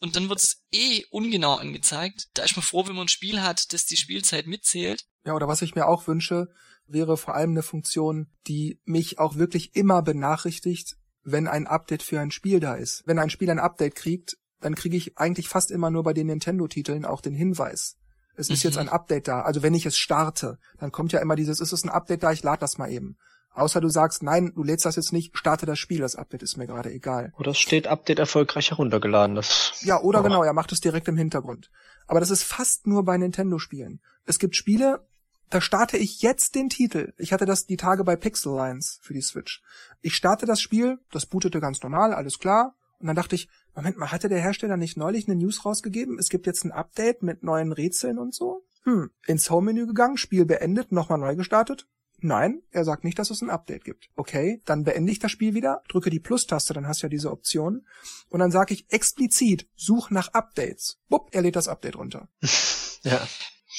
und 0.00 0.16
dann 0.16 0.30
wird 0.30 0.42
es 0.42 0.62
eh 0.72 1.04
ungenau 1.10 1.56
angezeigt. 1.56 2.28
Da 2.32 2.44
ist 2.44 2.56
man 2.56 2.64
froh, 2.64 2.86
wenn 2.86 2.94
man 2.94 3.04
ein 3.04 3.08
Spiel 3.08 3.42
hat, 3.42 3.74
das 3.74 3.84
die 3.84 3.98
Spielzeit 3.98 4.46
mitzählt. 4.46 5.04
Ja, 5.26 5.34
oder 5.34 5.48
was 5.48 5.60
ich 5.60 5.74
mir 5.74 5.86
auch 5.86 6.06
wünsche, 6.06 6.48
wäre 6.86 7.18
vor 7.18 7.34
allem 7.34 7.50
eine 7.50 7.62
Funktion, 7.62 8.32
die 8.46 8.80
mich 8.84 9.18
auch 9.18 9.34
wirklich 9.36 9.76
immer 9.76 10.00
benachrichtigt, 10.00 10.96
wenn 11.24 11.48
ein 11.48 11.66
Update 11.66 12.02
für 12.02 12.20
ein 12.20 12.30
Spiel 12.30 12.60
da 12.60 12.74
ist. 12.74 13.02
Wenn 13.04 13.18
ein 13.18 13.30
Spiel 13.30 13.50
ein 13.50 13.58
Update 13.58 13.96
kriegt, 13.96 14.38
dann 14.60 14.74
kriege 14.74 14.96
ich 14.96 15.18
eigentlich 15.18 15.48
fast 15.48 15.70
immer 15.70 15.90
nur 15.90 16.02
bei 16.02 16.12
den 16.12 16.26
Nintendo-Titeln 16.28 17.04
auch 17.04 17.20
den 17.20 17.34
Hinweis. 17.34 17.96
Es 18.36 18.50
ist 18.50 18.64
mhm. 18.64 18.68
jetzt 18.68 18.78
ein 18.78 18.88
Update 18.88 19.28
da. 19.28 19.42
Also 19.42 19.62
wenn 19.62 19.74
ich 19.74 19.86
es 19.86 19.96
starte, 19.96 20.58
dann 20.78 20.92
kommt 20.92 21.12
ja 21.12 21.20
immer 21.20 21.36
dieses, 21.36 21.60
ist 21.60 21.72
es 21.72 21.84
ein 21.84 21.90
Update 21.90 22.22
da, 22.22 22.32
ich 22.32 22.42
lade 22.42 22.60
das 22.60 22.78
mal 22.78 22.90
eben. 22.90 23.16
Außer 23.56 23.80
du 23.80 23.88
sagst, 23.88 24.22
nein, 24.22 24.52
du 24.54 24.62
lädst 24.62 24.84
das 24.84 24.96
jetzt 24.96 25.14
nicht, 25.14 25.36
starte 25.36 25.64
das 25.64 25.78
Spiel, 25.78 26.00
das 26.00 26.14
Update 26.14 26.42
ist 26.42 26.58
mir 26.58 26.66
gerade 26.66 26.92
egal. 26.92 27.32
Oder 27.38 27.52
es 27.52 27.58
steht 27.58 27.86
Update 27.86 28.18
erfolgreich 28.18 28.70
heruntergeladen. 28.70 29.34
Das 29.34 29.80
ja, 29.80 29.98
oder 29.98 30.20
oh. 30.20 30.24
genau, 30.24 30.42
er 30.42 30.52
macht 30.52 30.72
es 30.72 30.80
direkt 30.80 31.08
im 31.08 31.16
Hintergrund. 31.16 31.70
Aber 32.06 32.20
das 32.20 32.30
ist 32.30 32.42
fast 32.42 32.86
nur 32.86 33.04
bei 33.04 33.16
Nintendo-Spielen. 33.16 34.00
Es 34.26 34.38
gibt 34.38 34.56
Spiele, 34.56 35.06
da 35.48 35.62
starte 35.62 35.96
ich 35.96 36.20
jetzt 36.20 36.54
den 36.54 36.68
Titel. 36.68 37.14
Ich 37.16 37.32
hatte 37.32 37.46
das 37.46 37.64
die 37.64 37.78
Tage 37.78 38.04
bei 38.04 38.16
Pixel 38.16 38.54
Lines 38.54 38.98
für 39.00 39.14
die 39.14 39.22
Switch. 39.22 39.62
Ich 40.02 40.14
starte 40.14 40.44
das 40.44 40.60
Spiel, 40.60 40.98
das 41.10 41.24
bootete 41.24 41.60
ganz 41.60 41.82
normal, 41.82 42.12
alles 42.12 42.38
klar. 42.38 42.74
Und 42.98 43.06
dann 43.06 43.16
dachte 43.16 43.36
ich, 43.36 43.48
Moment 43.76 43.98
mal, 43.98 44.10
hatte 44.10 44.28
der 44.28 44.40
Hersteller 44.40 44.76
nicht 44.76 44.96
neulich 44.96 45.28
eine 45.28 45.36
News 45.36 45.64
rausgegeben? 45.64 46.18
Es 46.18 46.30
gibt 46.30 46.46
jetzt 46.46 46.64
ein 46.64 46.72
Update 46.72 47.22
mit 47.22 47.42
neuen 47.42 47.72
Rätseln 47.72 48.18
und 48.18 48.34
so? 48.34 48.64
Hm, 48.84 49.10
ins 49.26 49.50
Home-Menü 49.50 49.86
gegangen, 49.86 50.16
Spiel 50.16 50.46
beendet, 50.46 50.92
nochmal 50.92 51.18
neu 51.18 51.36
gestartet? 51.36 51.86
Nein, 52.18 52.62
er 52.70 52.84
sagt 52.84 53.04
nicht, 53.04 53.18
dass 53.18 53.30
es 53.30 53.42
ein 53.42 53.50
Update 53.50 53.84
gibt. 53.84 54.08
Okay, 54.16 54.62
dann 54.64 54.84
beende 54.84 55.12
ich 55.12 55.18
das 55.18 55.30
Spiel 55.30 55.54
wieder, 55.54 55.82
drücke 55.88 56.08
die 56.08 56.20
Plus-Taste, 56.20 56.72
dann 56.72 56.88
hast 56.88 57.02
du 57.02 57.06
ja 57.06 57.10
diese 57.10 57.30
Option. 57.30 57.86
Und 58.30 58.40
dann 58.40 58.50
sage 58.50 58.72
ich 58.72 58.86
explizit, 58.90 59.68
such 59.76 60.10
nach 60.10 60.28
Updates. 60.28 60.98
Bupp, 61.08 61.28
er 61.32 61.42
lädt 61.42 61.56
das 61.56 61.68
Update 61.68 61.96
runter. 61.96 62.28
ja. 63.02 63.20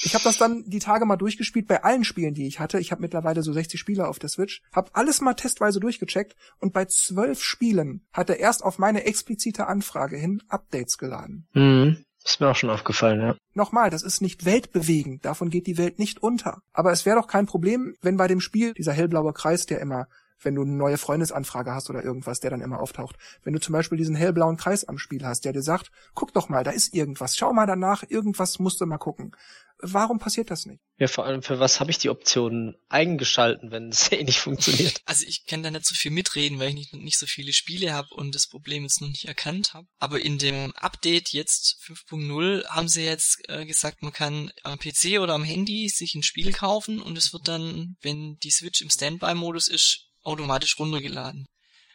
Ich 0.04 0.13
habe 0.13 0.24
das 0.24 0.38
dann 0.38 0.63
die 0.68 0.80
Tage 0.80 1.06
mal 1.06 1.16
durchgespielt 1.16 1.68
bei 1.68 1.84
allen 1.84 2.04
Spielen, 2.04 2.34
die 2.34 2.48
ich 2.48 2.60
hatte. 2.60 2.80
Ich 2.80 2.92
habe 2.92 3.01
mittlerweile 3.01 3.42
so 3.42 3.51
60 3.51 3.80
Spiele 3.80 4.08
auf 4.08 4.20
der 4.20 4.30
Switch. 4.30 4.62
Habe 4.72 4.92
alles 4.94 5.22
mal 5.22 5.34
testweise 5.34 5.80
durchgecheckt 5.80 6.36
und 6.60 6.74
bei 6.74 6.86
zwölf 6.86 7.42
Spielen 7.44 8.06
hat 8.13 8.30
er 8.30 8.39
erst 8.39 8.63
auf 8.63 8.77
meine 8.77 9.06
explizite 9.06 9.68
Anfrage 9.68 10.18
hin 10.18 10.44
Updates 10.50 10.98
geladen. 10.98 11.48
Mhm. 11.54 12.04
Ist 12.24 12.42
mir 12.42 12.50
auch 12.50 12.56
schon 12.56 12.70
aufgefallen, 12.70 13.22
ja. 13.22 13.36
Nochmal, 13.54 13.89
das 13.89 14.04
ist 14.04 14.22
nicht 14.22 14.44
weltbewegend, 14.44 15.24
davon 15.24 15.50
geht 15.50 15.66
die 15.66 15.77
Welt 15.77 15.98
nicht 15.98 16.22
unter. 16.22 16.62
Aber 16.74 16.92
es 16.92 17.06
wäre 17.06 17.16
doch 17.16 17.27
kein 17.27 17.46
Problem, 17.46 17.96
wenn 18.01 18.18
bei 18.18 18.27
dem 18.27 18.42
Spiel 18.42 18.74
dieser 18.74 18.92
hellblaue 18.92 19.32
Kreis, 19.32 19.66
der 19.66 19.80
immer 19.80 20.08
wenn 20.41 20.56
du 20.56 20.62
eine 20.62 20.74
neue 20.74 20.98
Freundesanfrage 20.98 21.74
hast 21.74 21.89
oder 21.89 22.03
irgendwas, 22.03 22.39
der 22.39 22.51
dann 22.51 22.62
immer 22.62 22.79
auftaucht. 22.79 23.17
Wenn 23.44 23.53
du 23.53 23.60
zum 23.60 23.74
Beispiel 23.74 23.98
diesen 23.98 24.15
hellblauen 24.15 24.58
Kreis 24.58 24.86
am 24.86 24.98
Spiel 24.98 25.25
hast, 25.25 25.46
der 25.46 25.53
dir 25.53 25.62
sagt, 25.62 25.91
guck 26.13 26.34
doch 26.34 26.50
mal, 26.50 26.63
da 26.63 26.72
ist 26.72 26.94
irgendwas, 26.94 27.36
schau 27.36 27.53
mal 27.53 27.65
danach, 27.65 28.03
irgendwas 28.08 28.60
musst 28.60 28.82
du 28.82 28.86
mal 28.86 28.98
gucken. 28.98 29.36
Warum 29.79 30.17
passiert 30.17 30.50
das 30.50 30.65
nicht? 30.65 30.82
Ja, 30.98 31.08
vor 31.08 31.25
allem 31.25 31.44
für 31.44 31.60
was 31.60 31.79
habe 31.79 31.91
ich 31.91 32.00
die 32.00 32.10
Option 32.10 32.75
eingeschalten, 32.89 33.70
wenn 33.70 33.89
es 33.89 34.12
eh 34.12 34.24
nicht 34.24 34.39
funktioniert? 34.39 35.01
Also 35.06 35.25
ich 35.27 35.46
kann 35.46 35.62
da 35.62 35.70
nicht 35.70 35.86
so 35.86 35.94
viel 35.94 36.10
mitreden, 36.10 36.58
weil 36.58 36.70
ich 36.70 36.75
nicht, 36.75 36.94
nicht 36.94 37.20
so 37.20 37.27
viele 37.27 37.53
Spiele 37.53 37.94
habe 37.94 38.08
und 38.15 38.34
das 38.34 38.48
Problem 38.48 38.84
jetzt 38.84 39.01
noch 39.01 39.08
nicht 39.08 39.25
erkannt 39.25 39.75
habe. 39.75 39.88
Aber 40.00 40.20
in 40.20 40.39
dem 40.39 40.75
Update 40.75 41.29
jetzt 41.29 41.77
5.0 41.84 42.65
haben 42.67 42.88
sie 42.88 43.03
jetzt 43.03 43.38
äh, 43.50 43.65
gesagt, 43.65 44.01
man 44.01 44.13
kann 44.13 44.51
am 44.63 44.79
PC 44.79 45.20
oder 45.20 45.36
am 45.36 45.44
Handy 45.44 45.89
sich 45.89 46.15
ein 46.15 46.24
Spiel 46.24 46.51
kaufen 46.51 47.00
und 47.00 47.15
es 47.15 47.32
wird 47.32 47.48
dann, 47.48 47.98
wenn 48.01 48.38
die 48.38 48.51
Switch 48.51 48.82
im 48.82 48.89
Standby-Modus 48.89 49.67
ist, 49.67 50.06
automatisch 50.27 50.77
runtergeladen. 50.79 51.46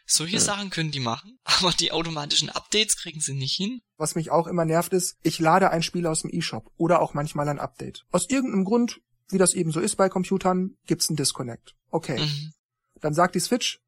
Solche 0.06 0.36
ja. 0.36 0.40
Sachen 0.40 0.70
können 0.70 0.90
die 0.90 1.00
machen, 1.00 1.38
aber 1.44 1.72
die 1.72 1.92
automatischen 1.92 2.50
Updates 2.50 2.96
kriegen 2.96 3.20
sie 3.20 3.34
nicht 3.34 3.56
hin. 3.56 3.80
Was 3.96 4.14
mich 4.14 4.30
auch 4.30 4.46
immer 4.46 4.64
nervt 4.64 4.92
ist, 4.92 5.16
ich 5.22 5.38
lade 5.38 5.70
ein 5.70 5.82
Spiel 5.82 6.06
aus 6.06 6.22
dem 6.22 6.30
eShop 6.30 6.70
oder 6.76 7.00
auch 7.00 7.14
manchmal 7.14 7.48
ein 7.48 7.60
Update. 7.60 8.04
Aus 8.10 8.28
irgendeinem 8.28 8.64
Grund, 8.64 9.00
wie 9.30 9.38
das 9.38 9.54
eben 9.54 9.70
so 9.70 9.80
ist 9.80 9.96
bei 9.96 10.08
Computern, 10.08 10.76
gibt's 10.86 11.08
einen 11.08 11.16
Disconnect. 11.16 11.74
Okay. 11.90 12.20
Mhm. 12.20 12.52
Dann 13.00 13.14
sagt 13.14 13.34
die 13.34 13.40
Switch, 13.40 13.80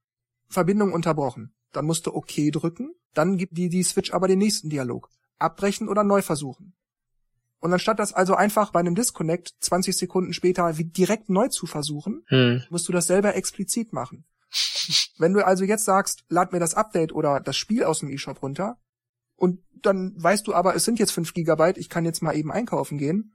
Verbindung 0.48 0.92
unterbrochen. 0.92 1.54
Dann 1.72 1.86
musst 1.86 2.06
du 2.06 2.14
OK 2.14 2.52
drücken, 2.52 2.94
dann 3.14 3.36
gibt 3.36 3.56
die 3.56 3.68
die 3.68 3.82
Switch 3.82 4.12
aber 4.12 4.28
den 4.28 4.38
nächsten 4.38 4.70
Dialog. 4.70 5.08
Abbrechen 5.38 5.88
oder 5.88 6.04
neu 6.04 6.22
versuchen. 6.22 6.74
Und 7.58 7.72
anstatt 7.72 7.98
das 7.98 8.12
also 8.12 8.34
einfach 8.34 8.70
bei 8.70 8.80
einem 8.80 8.94
Disconnect 8.94 9.54
20 9.60 9.96
Sekunden 9.96 10.32
später 10.34 10.70
direkt 10.74 11.30
neu 11.30 11.48
zu 11.48 11.66
versuchen, 11.66 12.22
hm. 12.26 12.62
musst 12.68 12.86
du 12.88 12.92
das 12.92 13.06
selber 13.06 13.34
explizit 13.34 13.92
machen. 13.92 14.26
Wenn 15.18 15.32
du 15.32 15.46
also 15.46 15.64
jetzt 15.64 15.84
sagst, 15.84 16.24
lad 16.28 16.52
mir 16.52 16.60
das 16.60 16.74
Update 16.74 17.12
oder 17.12 17.40
das 17.40 17.56
Spiel 17.56 17.84
aus 17.84 18.00
dem 18.00 18.10
eShop 18.10 18.42
runter 18.42 18.76
und 19.36 19.60
dann 19.82 20.14
weißt 20.16 20.46
du 20.46 20.54
aber, 20.54 20.74
es 20.74 20.84
sind 20.84 20.98
jetzt 20.98 21.12
fünf 21.12 21.34
Gigabyte, 21.34 21.78
ich 21.78 21.88
kann 21.88 22.04
jetzt 22.04 22.22
mal 22.22 22.36
eben 22.36 22.52
einkaufen 22.52 22.98
gehen 22.98 23.34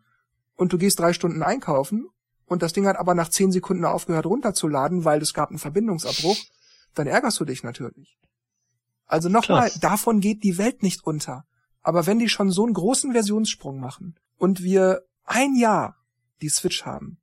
und 0.55 0.73
du 0.73 0.77
gehst 0.77 0.99
drei 0.99 1.13
Stunden 1.13 1.43
einkaufen 1.43 2.07
und 2.45 2.61
das 2.63 2.73
Ding 2.73 2.87
hat 2.87 2.97
aber 2.97 3.13
nach 3.13 3.29
zehn 3.29 3.51
Sekunden 3.51 3.85
aufgehört 3.85 4.25
runterzuladen, 4.25 5.05
weil 5.05 5.21
es 5.21 5.33
gab 5.33 5.49
einen 5.49 5.59
Verbindungsabbruch, 5.59 6.37
dann 6.95 7.07
ärgerst 7.07 7.39
du 7.39 7.45
dich 7.45 7.63
natürlich. 7.63 8.17
Also 9.05 9.29
nochmal, 9.29 9.71
davon 9.81 10.19
geht 10.19 10.43
die 10.43 10.57
Welt 10.57 10.83
nicht 10.83 11.05
unter. 11.05 11.45
Aber 11.81 12.05
wenn 12.05 12.19
die 12.19 12.29
schon 12.29 12.51
so 12.51 12.65
einen 12.65 12.73
großen 12.73 13.11
Versionssprung 13.11 13.79
machen 13.79 14.15
und 14.37 14.61
wir 14.63 15.03
ein 15.23 15.55
Jahr 15.55 15.95
die 16.41 16.49
Switch 16.49 16.85
haben, 16.85 17.18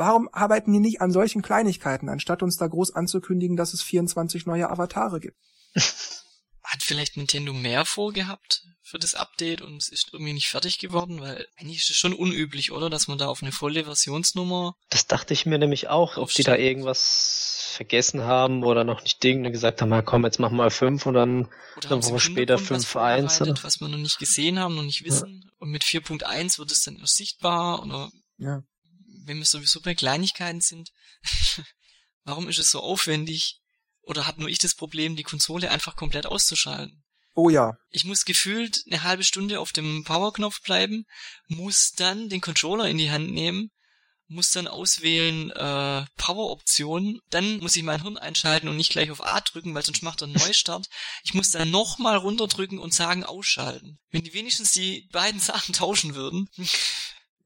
Warum 0.00 0.30
arbeiten 0.32 0.72
die 0.72 0.80
nicht 0.80 1.02
an 1.02 1.12
solchen 1.12 1.42
Kleinigkeiten, 1.42 2.08
anstatt 2.08 2.42
uns 2.42 2.56
da 2.56 2.66
groß 2.66 2.94
anzukündigen, 2.94 3.58
dass 3.58 3.74
es 3.74 3.82
24 3.82 4.46
neue 4.46 4.70
Avatare 4.70 5.20
gibt? 5.20 5.36
Hat 5.74 6.82
vielleicht 6.82 7.18
Nintendo 7.18 7.52
mehr 7.52 7.84
vorgehabt 7.84 8.62
für 8.82 8.98
das 8.98 9.14
Update 9.14 9.60
und 9.60 9.76
es 9.76 9.90
ist 9.90 10.08
irgendwie 10.14 10.32
nicht 10.32 10.48
fertig 10.48 10.78
geworden? 10.78 11.20
Weil 11.20 11.46
eigentlich 11.58 11.80
ist 11.80 11.90
es 11.90 11.96
schon 11.96 12.14
unüblich, 12.14 12.72
oder? 12.72 12.88
Dass 12.88 13.08
man 13.08 13.18
da 13.18 13.26
auf 13.26 13.42
eine 13.42 13.52
volle 13.52 13.84
Versionsnummer. 13.84 14.74
Das 14.88 15.06
dachte 15.06 15.34
ich 15.34 15.44
mir 15.44 15.58
nämlich 15.58 15.88
auch, 15.88 16.16
ob 16.16 16.30
die 16.32 16.44
da 16.44 16.56
irgendwas 16.56 17.74
vergessen 17.76 18.22
haben 18.22 18.64
oder 18.64 18.84
noch 18.84 19.02
nicht 19.02 19.22
Ding 19.22 19.44
und 19.44 19.52
gesagt 19.52 19.82
haben, 19.82 20.04
komm, 20.06 20.24
jetzt 20.24 20.38
machen 20.38 20.54
wir 20.54 20.64
mal 20.64 20.70
5 20.70 21.04
und 21.04 21.12
dann 21.12 21.48
eine 21.84 22.02
Woche 22.02 22.20
später 22.20 22.56
5.1. 22.56 23.62
Was 23.62 23.80
wir 23.80 23.88
noch 23.88 23.98
nicht 23.98 24.18
gesehen 24.18 24.58
haben, 24.58 24.76
noch 24.76 24.82
nicht 24.82 25.04
wissen. 25.04 25.42
Ja. 25.44 25.50
Und 25.58 25.68
mit 25.68 25.82
4.1 25.82 26.58
wird 26.58 26.72
es 26.72 26.84
dann 26.84 26.96
erst 26.96 27.16
sichtbar 27.16 27.82
oder 27.82 28.10
ja 28.38 28.62
wenn 29.24 29.38
wir 29.38 29.44
sowieso 29.44 29.80
bei 29.80 29.94
Kleinigkeiten 29.94 30.60
sind, 30.60 30.90
warum 32.24 32.48
ist 32.48 32.58
es 32.58 32.70
so 32.70 32.80
aufwendig? 32.80 33.60
Oder 34.02 34.26
hat 34.26 34.38
nur 34.38 34.48
ich 34.48 34.58
das 34.58 34.74
Problem, 34.74 35.16
die 35.16 35.22
Konsole 35.22 35.70
einfach 35.70 35.96
komplett 35.96 36.26
auszuschalten? 36.26 37.04
Oh 37.34 37.48
ja. 37.48 37.76
Ich 37.90 38.04
muss 38.04 38.24
gefühlt 38.24 38.82
eine 38.86 39.02
halbe 39.02 39.24
Stunde 39.24 39.60
auf 39.60 39.72
dem 39.72 40.04
Powerknopf 40.04 40.62
bleiben, 40.62 41.04
muss 41.46 41.92
dann 41.92 42.28
den 42.28 42.40
Controller 42.40 42.88
in 42.88 42.98
die 42.98 43.10
Hand 43.10 43.30
nehmen, 43.30 43.70
muss 44.26 44.50
dann 44.50 44.68
auswählen 44.68 45.50
äh, 45.50 46.04
Power-Option, 46.16 47.20
dann 47.30 47.58
muss 47.58 47.76
ich 47.76 47.82
mein 47.82 48.02
Hirn 48.02 48.16
einschalten 48.16 48.68
und 48.68 48.76
nicht 48.76 48.90
gleich 48.90 49.10
auf 49.10 49.24
A 49.24 49.40
drücken, 49.40 49.74
weil 49.74 49.84
sonst 49.84 50.02
macht 50.02 50.22
er 50.22 50.26
einen 50.26 50.34
Neustart. 50.38 50.88
Ich 51.24 51.34
muss 51.34 51.50
dann 51.50 51.70
nochmal 51.70 52.16
runterdrücken 52.16 52.78
und 52.78 52.94
sagen 52.94 53.24
ausschalten. 53.24 53.98
Wenn 54.10 54.22
die 54.22 54.34
wenigstens 54.34 54.72
die 54.72 55.08
beiden 55.12 55.40
Sachen 55.40 55.72
tauschen 55.72 56.14
würden. 56.14 56.48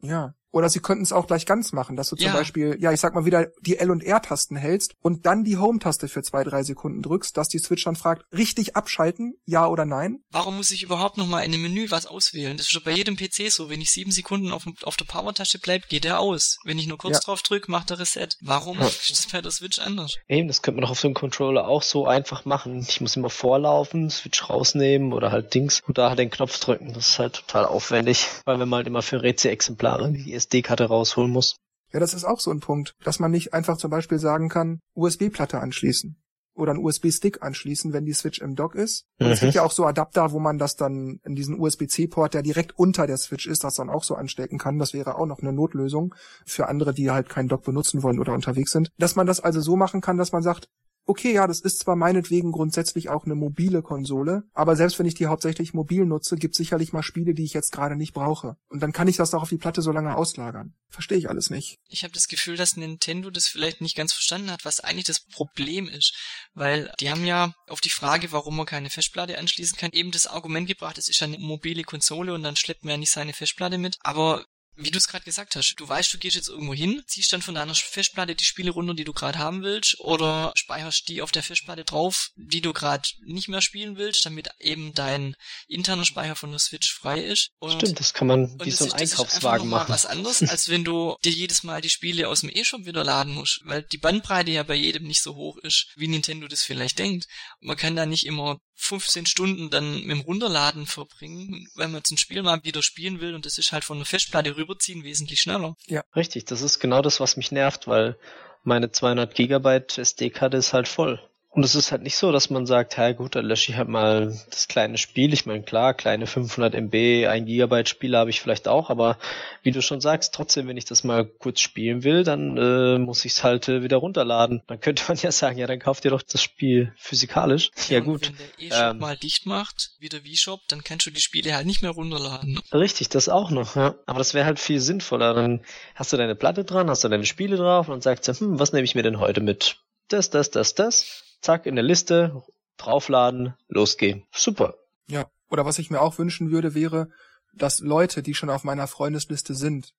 ja. 0.01 0.35
Oder 0.55 0.69
sie 0.69 0.79
könnten 0.79 1.03
es 1.03 1.13
auch 1.13 1.27
gleich 1.27 1.47
ganz 1.47 1.73
machen, 1.73 1.97
dass 1.97 2.11
du 2.11 2.17
zum 2.17 2.29
ja. 2.29 2.33
Beispiel, 2.33 2.77
ja, 2.79 2.93
ich 2.93 3.01
sag 3.01 3.13
mal 3.13 3.25
wieder 3.25 3.49
die 3.63 3.77
L- 3.77 3.91
und 3.91 4.05
R-Tasten 4.05 4.55
hältst 4.55 4.95
und 5.03 5.27
dann 5.27 5.43
die 5.43 5.57
Home-Taste 5.57 6.07
für 6.07 6.23
zwei, 6.23 6.45
drei 6.45 6.63
Sekunden 6.63 7.03
drückst, 7.03 7.37
dass 7.37 7.49
die 7.49 7.59
Switch 7.59 7.83
dann 7.83 7.97
fragt, 7.97 8.25
richtig 8.33 8.77
abschalten, 8.77 9.35
ja 9.47 9.67
oder 9.67 9.85
nein? 9.85 10.21
Warum 10.31 10.57
muss 10.57 10.71
ich 10.71 10.85
überhaupt 10.85 11.17
nochmal 11.17 11.45
in 11.45 11.51
dem 11.51 11.63
Menü 11.63 11.91
was 11.91 12.07
auswählen? 12.07 12.57
Das 12.57 12.67
ist 12.67 12.71
schon 12.73 12.85
bei 12.85 12.93
jedem 12.93 13.17
PC 13.17 13.51
so. 13.51 13.69
Wenn 13.69 13.81
ich 13.81 13.91
sieben 13.91 14.13
Sekunden 14.13 14.53
auf, 14.53 14.65
auf 14.85 14.97
der 14.97 15.07
Power-Tasche 15.07 15.59
bleib, 15.59 15.89
geht 15.89 16.05
er 16.05 16.21
aus. 16.21 16.59
Wenn 16.63 16.79
ich 16.79 16.87
nur 16.87 16.99
kurz 16.99 17.15
ja. 17.15 17.21
drauf 17.25 17.43
drücke, 17.43 17.69
macht 17.69 17.91
er 17.91 17.99
Reset. 17.99 18.29
Warum 18.41 18.79
ja. 18.79 18.87
ist 18.87 19.11
das 19.11 19.27
bei 19.33 19.41
der 19.41 19.51
Switch 19.51 19.81
anders? 19.81 20.19
Eben, 20.29 20.47
das 20.47 20.63
könnte 20.63 20.77
man 20.77 20.83
doch 20.83 20.93
auf 20.93 21.01
dem 21.01 21.15
Controller 21.15 21.67
auch 21.67 21.83
so 21.83 22.07
einfach 22.07 22.45
machen. 22.45 22.87
Ich 22.89 23.01
muss 23.01 23.17
immer 23.17 23.31
vorlaufen, 23.31 24.09
Switch 24.09 24.49
rausnehmen 24.49 25.13
oder 25.13 25.33
halt 25.33 25.53
Dings 25.53 25.83
und 25.85 25.99
da 25.99 26.11
halt 26.11 26.21
den 26.21 26.31
Knopf 26.31 26.61
drücken. 26.61 26.93
Das 26.93 27.09
ist 27.09 27.19
halt 27.19 27.35
total 27.35 27.65
aufwendig, 27.65 28.29
weil 28.45 28.61
wenn 28.61 28.69
man 28.69 28.77
halt 28.77 28.87
immer 28.87 29.03
für 29.03 29.21
Rätsel-Exemplare 29.21 30.13
die 30.13 30.44
SD-Karte 30.45 30.85
rausholen 30.85 31.31
muss. 31.31 31.57
Ja, 31.93 32.01
das 32.01 32.15
ist 32.15 32.25
auch 32.25 32.41
so 32.41 32.51
ein 32.51 32.61
Punkt, 32.61 32.95
dass 33.05 33.21
man 33.21 33.31
nicht 33.31 33.55
einfach 33.55 33.77
zum 33.77 33.91
Beispiel 33.91 34.19
sagen 34.19 34.49
kann, 34.49 34.81
USB-Platte 34.95 35.61
anschließen. 35.61 36.17
oder 36.57 36.71
einen 36.71 36.85
USB-Stick 36.85 37.43
anschließen, 37.43 37.93
wenn 37.93 38.05
die 38.05 38.13
Switch 38.13 38.41
im 38.41 38.55
Dock 38.55 38.77
ist. 38.77 39.07
Und 39.19 39.27
mhm. 39.27 39.33
es 39.33 39.41
gibt 39.41 39.55
ja 39.55 39.65
auch 39.65 39.73
so 39.73 39.85
Adapter, 39.87 40.31
wo 40.31 40.39
man 40.39 40.57
das 40.57 40.77
dann 40.77 41.19
in 41.25 41.35
diesen 41.35 41.59
USB-C-Port, 41.59 42.33
der 42.33 42.43
direkt 42.43 42.79
unter 42.79 43.09
der 43.09 43.17
Switch 43.17 43.49
ist, 43.49 43.65
das 43.65 43.75
dann 43.75 43.91
auch 43.91 44.05
so 44.05 44.15
anstecken 44.15 44.59
kann. 44.59 44.79
Das 44.79 44.95
wäre 44.95 45.17
auch 45.19 45.27
noch 45.27 45.41
eine 45.41 45.53
Notlösung 45.53 46.15
für 46.47 46.69
andere, 46.69 46.95
die 46.95 47.11
halt 47.11 47.29
keinen 47.29 47.49
Dock 47.49 47.65
benutzen 47.65 48.05
wollen 48.05 48.21
oder 48.21 48.33
unterwegs 48.33 48.71
sind. 48.71 48.91
Dass 48.99 49.17
man 49.17 49.27
das 49.27 49.41
also 49.41 49.61
so 49.61 49.75
machen 49.75 50.01
kann, 50.01 50.17
dass 50.17 50.31
man 50.31 50.43
sagt, 50.43 50.69
okay, 51.07 51.35
ja, 51.35 51.47
das 51.47 51.61
ist 51.61 51.81
zwar 51.81 51.97
meinetwegen 51.97 52.53
grundsätzlich 52.53 53.09
auch 53.09 53.25
eine 53.25 53.35
mobile 53.35 53.83
Konsole, 53.83 54.45
aber 54.53 54.77
selbst 54.77 54.99
wenn 54.99 55.07
ich 55.07 55.15
die 55.15 55.27
hauptsächlich 55.27 55.75
mobil 55.75 56.05
nutze, 56.07 56.37
gibt 56.37 56.55
sicherlich 56.55 56.93
mal 56.93 57.03
Spiele, 57.03 57.35
die 57.35 57.45
ich 57.45 57.53
jetzt 57.53 57.73
gerade 57.73 57.97
nicht 57.97 58.15
brauche. 58.15 58.57
Und 58.69 58.81
dann 58.81 58.93
kann 58.93 59.09
ich 59.09 59.17
das 59.17 59.31
doch 59.31 59.43
auf 59.43 59.49
die 59.49 59.59
Platte 59.59 59.83
so 59.83 59.93
lange 59.93 60.17
auslagern. 60.17 60.75
Verstehe 60.89 61.19
ich 61.19 61.29
alles 61.29 61.51
nicht. 61.51 61.79
Ich 61.89 62.05
habe 62.05 62.15
das 62.15 62.29
Gefühl, 62.29 62.57
dass 62.57 62.77
Nintendo 62.77 63.31
das 63.31 63.49
vielleicht 63.49 63.81
nicht 63.81 63.97
ganz 63.97 64.13
verstanden 64.13 64.51
hat, 64.51 64.65
was 64.65 64.81
eigentlich 64.81 65.05
das 65.05 65.21
Problem 65.21 65.89
ist. 65.89 66.15
Weil 66.55 66.93
die 67.01 67.11
haben 67.11 67.25
ja 67.25 67.53
auf 67.69 67.81
die 67.81 67.91
Frage, 67.91 68.33
warum 68.33 68.57
man 68.57 68.67
keine 68.67 68.91
Festplatte 68.91 69.39
anschließen 69.39 69.77
kann, 69.77 69.91
eben 69.93 70.11
das 70.11 70.27
Argument 70.27 70.69
gebracht, 70.69 70.99
es 70.99 71.09
ist 71.09 71.21
ja 71.21 71.27
eine 71.27 71.39
mobile 71.39 71.83
Konsole 71.83 72.33
und 72.33 72.43
dann 72.43 72.57
schleppt 72.57 72.85
man 72.85 72.93
ja 72.93 72.97
nicht 72.99 73.11
seine 73.11 73.33
Festplatte 73.33 73.79
mit. 73.79 73.99
Aber 74.01 74.45
wie 74.77 74.91
du 74.91 74.99
es 74.99 75.09
gerade 75.09 75.25
gesagt 75.25 75.57
hast, 75.57 75.75
du 75.77 75.89
weißt, 75.89 76.13
du 76.13 76.19
gehst 76.19 76.37
jetzt 76.37 76.49
irgendwo 76.49 76.75
hin, 76.75 77.03
ziehst 77.07 77.33
dann 77.33 77.43
von 77.43 77.55
deiner 77.55 77.75
Festplatte 77.75 78.35
die 78.35 78.45
Spiele 78.45 78.71
runter, 78.71 78.95
die 78.95 79.05
du 79.05 79.13
gerade 79.13 79.39
haben 79.39 79.63
willst, 79.63 80.01
oder 80.01 80.53
speicherst 80.57 81.09
die 81.09 81.23
auf 81.23 81.33
der 81.33 81.43
Festplatte 81.43 81.85
drauf, 81.85 82.31
die 82.37 82.61
du 82.61 82.73
gerade 82.73 83.09
nicht 83.25 83.49
mehr 83.49 83.61
spielen 83.61 83.97
willst, 83.97 84.27
damit 84.27 84.49
eben 84.61 84.93
dein 84.95 85.37
interner 85.69 86.05
Speicher 86.05 86.37
von 86.37 86.51
der 86.51 86.59
Switch 86.59 86.93
frei 86.93 87.21
ist. 87.21 87.51
Und, 87.59 87.73
Stimmt, 87.73 88.01
das 88.01 88.15
kann 88.15 88.29
man 88.29 88.61
wie 88.65 88.71
so 88.71 88.85
ein 88.85 88.93
Einkaufswagen 88.93 89.69
machen. 89.69 89.93
was 89.93 90.07
anderes, 90.07 90.43
als 90.43 90.69
wenn 90.69 90.85
du 90.85 91.17
dir 91.25 91.33
jedes 91.33 91.63
Mal 91.63 91.81
die 91.81 91.91
Spiele 91.91 92.29
aus 92.29 92.41
dem 92.41 92.51
E-Shop 92.53 92.85
wieder 92.85 93.05
laden 93.05 93.35
musst, 93.35 93.61
weil 93.65 93.83
die 93.83 93.99
Bandbreite 93.99 94.51
ja 94.51 94.63
bei 94.63 94.75
jedem 94.75 95.05
nicht 95.07 95.23
so 95.23 95.35
hoch 95.35 95.59
ist, 95.59 95.93
wie 95.97 96.09
Nintendo 96.09 96.49
das 96.49 96.63
vielleicht 96.63 96.99
denkt. 96.99 97.27
Man 97.61 97.77
kann 97.77 97.97
da 97.97 98.07
nicht 98.07 98.27
immer 98.27 98.59
15 98.77 99.27
Stunden 99.27 99.71
dann 99.71 100.01
mit 100.01 100.11
dem 100.11 100.21
Runterladen 100.21 100.87
verbringen, 100.87 101.69
weil 101.75 101.89
man 101.89 101.99
jetzt 101.99 102.11
ein 102.11 102.19
Spiel 102.19 102.43
mal 102.43 102.63
wieder 102.65 102.83
spielen 102.83 103.21
will 103.21 103.35
und 103.35 103.47
das 103.47 103.59
ist 103.59 103.73
halt 103.73 103.85
von 103.85 103.99
der 103.99 104.07
Festplatte 104.07 104.57
rüberziehen 104.65 105.05
wesentlich 105.05 105.41
schneller. 105.41 105.77
Ja, 105.87 106.03
richtig. 106.17 106.47
Das 106.47 106.63
ist 106.63 106.81
genau 106.81 107.03
das, 107.03 107.21
was 107.21 107.37
mich 107.37 107.53
nervt, 107.53 107.87
weil 107.87 108.17
meine 108.63 108.91
200 108.91 109.35
Gigabyte 109.35 109.99
SD-Karte 109.99 110.57
ist 110.57 110.73
halt 110.73 110.89
voll. 110.89 111.21
Und 111.55 111.63
es 111.63 111.77
ist 111.77 111.93
halt 111.93 112.03
nicht 112.03 112.17
so, 112.17 112.33
dass 112.33 112.51
man 112.51 112.67
sagt, 112.67 112.97
ja 112.97 113.13
gut, 113.13 113.37
dann 113.37 113.45
lösche 113.45 113.71
ich 113.71 113.79
halt 113.79 113.89
mal 113.89 114.37
das 114.51 114.67
kleine 114.67 114.99
Spiel. 114.99 115.33
Ich 115.33 115.47
meine, 115.47 115.63
klar, 115.63 115.95
kleine 115.95 116.27
500 116.27 116.75
MB, 116.75 117.29
1 117.29 117.47
Gigabyte 117.47 117.89
Spiele 117.89 118.19
habe 118.19 118.31
ich 118.31 118.41
vielleicht 118.41 118.67
auch, 118.67 118.91
aber 118.91 119.19
wie 119.63 119.71
du 119.71 119.81
schon 119.81 120.01
sagst, 120.01 120.35
trotzdem, 120.35 120.67
wenn 120.67 120.77
ich 120.77 120.85
das 120.85 121.05
mal 121.05 121.25
kurz 121.25 121.61
spielen 121.61 122.03
will, 122.03 122.25
dann 122.25 122.57
äh, 122.57 122.99
muss 122.99 123.25
ich 123.25 123.35
es 123.35 123.45
halt 123.45 123.69
äh, 123.69 123.85
wieder 123.85 123.99
runterladen. 123.99 124.63
Dann 124.67 124.81
könnte 124.81 125.05
man 125.07 125.17
ja 125.23 125.31
sagen, 125.31 125.57
ja, 125.57 125.69
dann 125.69 125.79
kauft 125.79 126.05
ihr 126.05 126.11
doch 126.11 126.23
das 126.23 126.43
Spiel 126.43 126.93
physikalisch. 126.97 127.71
Ja, 127.89 127.99
ja 127.99 128.01
gut. 128.01 128.27
Wenn 128.27 128.37
der 128.37 128.67
E-Shop 128.67 128.95
ähm, 128.95 128.99
mal 128.99 129.17
dicht 129.17 129.47
macht, 129.47 129.93
wie 130.01 130.09
der 130.09 130.23
V-Shop, 130.23 130.61
dann 130.67 130.83
kannst 130.83 131.07
du 131.07 131.13
die 131.13 131.21
Spiele 131.21 131.55
halt 131.55 131.67
nicht 131.67 131.83
mehr 131.83 131.93
runterladen. 131.93 132.59
Richtig, 132.73 133.11
das 133.11 133.29
auch 133.29 133.53
noch, 133.53 133.77
ja. 133.77 133.95
Aber 134.07 134.19
das 134.19 134.35
wäre 134.35 134.45
halt 134.45 134.59
viel 134.59 134.81
sinnvoller. 134.81 135.35
Dann 135.35 135.65
hast 135.95 136.13
du 136.13 136.17
deine 136.17 136.35
Platte 136.35 136.65
dran, 136.65 136.91
hast 136.91 137.05
du 137.05 137.09
deine 137.09 137.27
Spiele 137.27 137.57
drauf 137.57 137.87
und 137.87 137.93
dann 137.93 138.01
sagst 138.01 138.27
du, 138.27 138.33
hm, 138.33 138.59
was 138.59 138.73
nehme 138.73 138.85
ich 138.85 138.97
mir 138.97 139.05
denn 139.05 139.21
heute 139.21 139.41
mit? 139.41 139.77
Das, 140.09 140.31
das, 140.31 140.51
das, 140.51 140.75
das 140.75 141.24
zack, 141.45 141.67
in 141.67 141.77
der 141.77 141.85
Liste, 141.85 142.43
draufladen, 142.77 143.55
losgehen. 143.69 144.25
Super. 144.33 144.75
Ja, 145.07 145.27
oder 145.49 145.65
was 145.65 145.79
ich 145.79 145.91
mir 145.91 146.01
auch 146.01 146.19
wünschen 146.19 146.51
würde, 146.51 146.75
wäre, 146.75 147.11
dass 147.53 147.81
Leute, 147.81 148.23
die 148.23 148.35
schon 148.35 148.51
auf 148.51 148.65
meiner 148.65 148.87
Freundesliste 148.87 149.55
sind, 149.55 149.95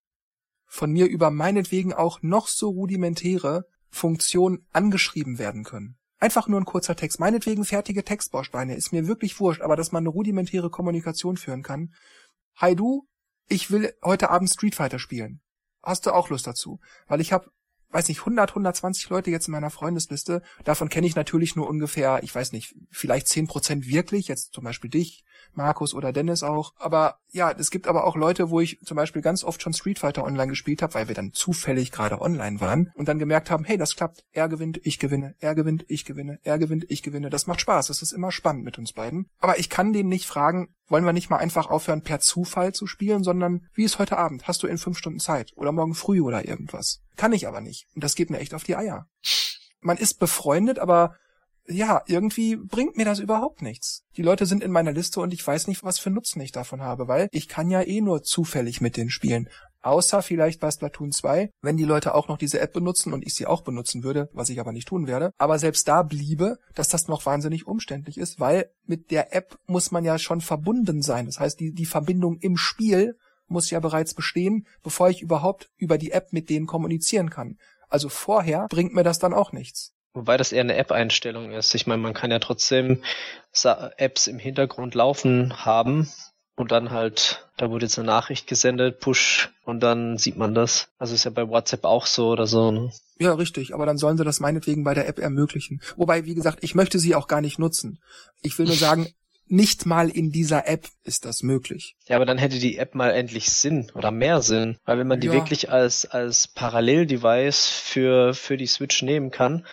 von 0.65 0.91
mir 0.91 1.07
über 1.07 1.29
meinetwegen 1.29 1.93
auch 1.93 2.21
noch 2.21 2.47
so 2.47 2.69
rudimentäre 2.69 3.65
Funktionen 3.89 4.65
angeschrieben 4.73 5.37
werden 5.39 5.63
können. 5.63 5.97
Einfach 6.17 6.47
nur 6.47 6.59
ein 6.59 6.65
kurzer 6.65 6.95
Text. 6.95 7.19
Meinetwegen 7.19 7.65
fertige 7.65 8.03
Textbausteine. 8.03 8.75
Ist 8.75 8.91
mir 8.91 9.07
wirklich 9.07 9.39
wurscht, 9.39 9.61
aber 9.61 9.75
dass 9.75 9.91
man 9.91 10.01
eine 10.01 10.09
rudimentäre 10.09 10.69
Kommunikation 10.69 11.37
führen 11.37 11.61
kann. 11.61 11.93
Hi 12.55 12.75
du, 12.75 13.07
ich 13.47 13.69
will 13.69 13.93
heute 14.03 14.29
Abend 14.31 14.49
Street 14.49 14.75
Fighter 14.75 14.99
spielen. 14.99 15.41
Hast 15.83 16.05
du 16.05 16.11
auch 16.11 16.29
Lust 16.29 16.47
dazu? 16.47 16.79
Weil 17.07 17.21
ich 17.21 17.31
habe 17.31 17.51
weiß 17.95 18.09
nicht, 18.09 18.19
100, 18.19 18.51
120 18.51 19.09
Leute 19.09 19.31
jetzt 19.31 19.47
in 19.47 19.53
meiner 19.53 19.69
Freundesliste. 19.69 20.41
Davon 20.65 20.89
kenne 20.89 21.07
ich 21.07 21.15
natürlich 21.15 21.55
nur 21.55 21.69
ungefähr, 21.69 22.19
ich 22.23 22.35
weiß 22.35 22.51
nicht, 22.51 22.75
vielleicht 22.91 23.27
10 23.29 23.47
Prozent 23.47 23.87
wirklich, 23.87 24.27
jetzt 24.27 24.53
zum 24.53 24.65
Beispiel 24.65 24.89
dich, 24.89 25.23
Markus 25.53 25.93
oder 25.93 26.11
Dennis 26.11 26.43
auch. 26.43 26.73
Aber 26.77 27.19
ja, 27.31 27.51
es 27.51 27.71
gibt 27.71 27.87
aber 27.87 28.05
auch 28.05 28.15
Leute, 28.15 28.49
wo 28.49 28.59
ich 28.59 28.79
zum 28.83 28.95
Beispiel 28.95 29.21
ganz 29.21 29.43
oft 29.43 29.61
schon 29.61 29.73
Street 29.73 29.99
Fighter 29.99 30.23
online 30.23 30.49
gespielt 30.49 30.81
habe, 30.81 30.93
weil 30.93 31.07
wir 31.07 31.15
dann 31.15 31.31
zufällig 31.31 31.91
gerade 31.91 32.21
online 32.21 32.59
waren 32.59 32.91
und 32.95 33.07
dann 33.07 33.19
gemerkt 33.19 33.49
haben, 33.49 33.63
hey, 33.63 33.77
das 33.77 33.95
klappt. 33.95 34.25
Er 34.31 34.49
gewinnt, 34.49 34.79
ich 34.83 34.99
gewinne, 34.99 35.35
er 35.39 35.55
gewinnt, 35.55 35.85
ich 35.87 36.05
gewinne, 36.05 36.39
er 36.43 36.57
gewinnt, 36.59 36.85
ich 36.89 37.01
gewinne. 37.01 37.29
Das 37.29 37.47
macht 37.47 37.61
Spaß. 37.61 37.87
Das 37.87 38.01
ist 38.01 38.11
immer 38.11 38.31
spannend 38.31 38.65
mit 38.65 38.77
uns 38.77 38.93
beiden. 38.93 39.29
Aber 39.39 39.59
ich 39.59 39.69
kann 39.69 39.93
den 39.93 40.09
nicht 40.09 40.25
fragen, 40.25 40.75
wollen 40.87 41.05
wir 41.05 41.13
nicht 41.13 41.29
mal 41.29 41.37
einfach 41.37 41.69
aufhören, 41.69 42.01
per 42.01 42.19
Zufall 42.19 42.73
zu 42.73 42.87
spielen, 42.87 43.23
sondern 43.23 43.67
wie 43.73 43.83
ist 43.83 43.99
heute 43.99 44.17
Abend? 44.17 44.47
Hast 44.47 44.63
du 44.63 44.67
in 44.67 44.77
fünf 44.77 44.97
Stunden 44.97 45.19
Zeit? 45.19 45.51
Oder 45.55 45.71
morgen 45.71 45.95
früh 45.95 46.21
oder 46.21 46.47
irgendwas? 46.47 47.01
Kann 47.15 47.33
ich 47.33 47.47
aber 47.47 47.61
nicht. 47.61 47.84
Und 47.93 48.03
das 48.03 48.15
geht 48.15 48.29
mir 48.29 48.39
echt 48.39 48.53
auf 48.53 48.63
die 48.63 48.75
Eier. 48.75 49.07
Man 49.81 49.97
ist 49.97 50.19
befreundet, 50.19 50.79
aber 50.79 51.15
ja, 51.67 52.03
irgendwie 52.05 52.55
bringt 52.55 52.95
mir 52.95 53.05
das 53.05 53.19
überhaupt 53.19 53.61
nichts. 53.61 54.03
Die 54.17 54.21
Leute 54.21 54.45
sind 54.45 54.63
in 54.63 54.71
meiner 54.71 54.91
Liste 54.91 55.19
und 55.19 55.33
ich 55.33 55.45
weiß 55.45 55.67
nicht, 55.67 55.83
was 55.83 55.99
für 55.99 56.11
Nutzen 56.11 56.41
ich 56.41 56.51
davon 56.51 56.81
habe, 56.81 57.07
weil 57.07 57.27
ich 57.31 57.47
kann 57.47 57.71
ja 57.71 57.81
eh 57.81 58.01
nur 58.01 58.23
zufällig 58.23 58.81
mit 58.81 58.97
denen 58.97 59.09
spielen. 59.09 59.49
Außer 59.81 60.21
vielleicht 60.21 60.59
bei 60.59 60.71
Splatoon 60.71 61.11
2, 61.11 61.51
wenn 61.61 61.77
die 61.77 61.83
Leute 61.83 62.15
auch 62.15 62.27
noch 62.27 62.37
diese 62.37 62.59
App 62.59 62.73
benutzen 62.73 63.13
und 63.13 63.25
ich 63.25 63.35
sie 63.35 63.45
auch 63.45 63.61
benutzen 63.61 64.03
würde, 64.03 64.29
was 64.33 64.49
ich 64.49 64.59
aber 64.59 64.71
nicht 64.71 64.87
tun 64.87 65.05
werde. 65.05 65.31
Aber 65.37 65.59
selbst 65.59 65.87
da 65.87 66.01
bliebe, 66.01 66.57
dass 66.73 66.89
das 66.89 67.07
noch 67.07 67.25
wahnsinnig 67.25 67.67
umständlich 67.67 68.17
ist, 68.17 68.39
weil 68.39 68.71
mit 68.85 69.11
der 69.11 69.35
App 69.35 69.57
muss 69.67 69.91
man 69.91 70.03
ja 70.03 70.17
schon 70.17 70.41
verbunden 70.41 71.01
sein. 71.01 71.27
Das 71.27 71.39
heißt, 71.39 71.59
die, 71.59 71.71
die 71.71 71.85
Verbindung 71.85 72.37
im 72.39 72.57
Spiel 72.57 73.15
muss 73.47 73.69
ja 73.69 73.79
bereits 73.79 74.13
bestehen, 74.13 74.65
bevor 74.81 75.09
ich 75.09 75.21
überhaupt 75.21 75.69
über 75.77 75.97
die 75.97 76.11
App 76.11 76.33
mit 76.33 76.49
denen 76.49 76.65
kommunizieren 76.65 77.29
kann. 77.29 77.57
Also 77.89 78.09
vorher 78.09 78.67
bringt 78.69 78.93
mir 78.93 79.03
das 79.03 79.19
dann 79.19 79.33
auch 79.33 79.51
nichts. 79.51 79.93
Wobei 80.13 80.37
das 80.37 80.53
eher 80.53 80.61
eine 80.61 80.77
App-Einstellung 80.77 81.51
ist. 81.51 81.75
Ich 81.75 81.87
meine, 81.87 82.01
man 82.01 82.13
kann 82.13 82.31
ja 82.31 82.39
trotzdem 82.39 83.03
Apps 83.97 84.27
im 84.27 84.39
Hintergrund 84.39 84.95
laufen 84.95 85.65
haben 85.65 86.09
und 86.55 86.71
dann 86.71 86.91
halt, 86.91 87.49
da 87.57 87.69
wurde 87.69 87.85
jetzt 87.85 87.99
eine 87.99 88.07
Nachricht 88.07 88.47
gesendet, 88.47 89.01
Push, 89.01 89.51
und 89.65 89.81
dann 89.81 90.17
sieht 90.17 90.37
man 90.37 90.55
das. 90.55 90.87
Also 90.97 91.13
ist 91.13 91.25
ja 91.25 91.31
bei 91.31 91.49
WhatsApp 91.49 91.83
auch 91.83 92.05
so 92.05 92.29
oder 92.29 92.47
so. 92.47 92.71
Ne? 92.71 92.91
Ja, 93.17 93.33
richtig, 93.33 93.73
aber 93.73 93.85
dann 93.85 93.97
sollen 93.97 94.17
sie 94.17 94.23
das 94.23 94.39
meinetwegen 94.39 94.85
bei 94.85 94.93
der 94.93 95.07
App 95.09 95.19
ermöglichen. 95.19 95.81
Wobei, 95.97 96.23
wie 96.23 96.35
gesagt, 96.35 96.59
ich 96.61 96.75
möchte 96.75 96.97
sie 96.97 97.13
auch 97.13 97.27
gar 97.27 97.41
nicht 97.41 97.59
nutzen. 97.59 97.99
Ich 98.41 98.57
will 98.57 98.67
nur 98.67 98.75
sagen, 98.75 99.09
nicht 99.47 99.85
mal 99.85 100.09
in 100.09 100.31
dieser 100.31 100.67
App 100.67 100.87
ist 101.03 101.25
das 101.25 101.43
möglich. 101.43 101.95
Ja, 102.07 102.15
aber 102.15 102.25
dann 102.25 102.37
hätte 102.37 102.59
die 102.59 102.77
App 102.77 102.95
mal 102.95 103.11
endlich 103.11 103.49
Sinn 103.49 103.91
oder 103.93 104.11
mehr 104.11 104.41
Sinn. 104.41 104.77
Weil 104.85 104.97
wenn 104.97 105.07
man 105.07 105.19
die 105.19 105.27
ja. 105.27 105.33
wirklich 105.33 105.69
als, 105.71 106.05
als 106.05 106.47
Paralleldevice 106.47 107.67
für, 107.67 108.33
für 108.33 108.57
die 108.57 108.67
Switch 108.67 109.01
nehmen 109.01 109.31
kann, 109.31 109.65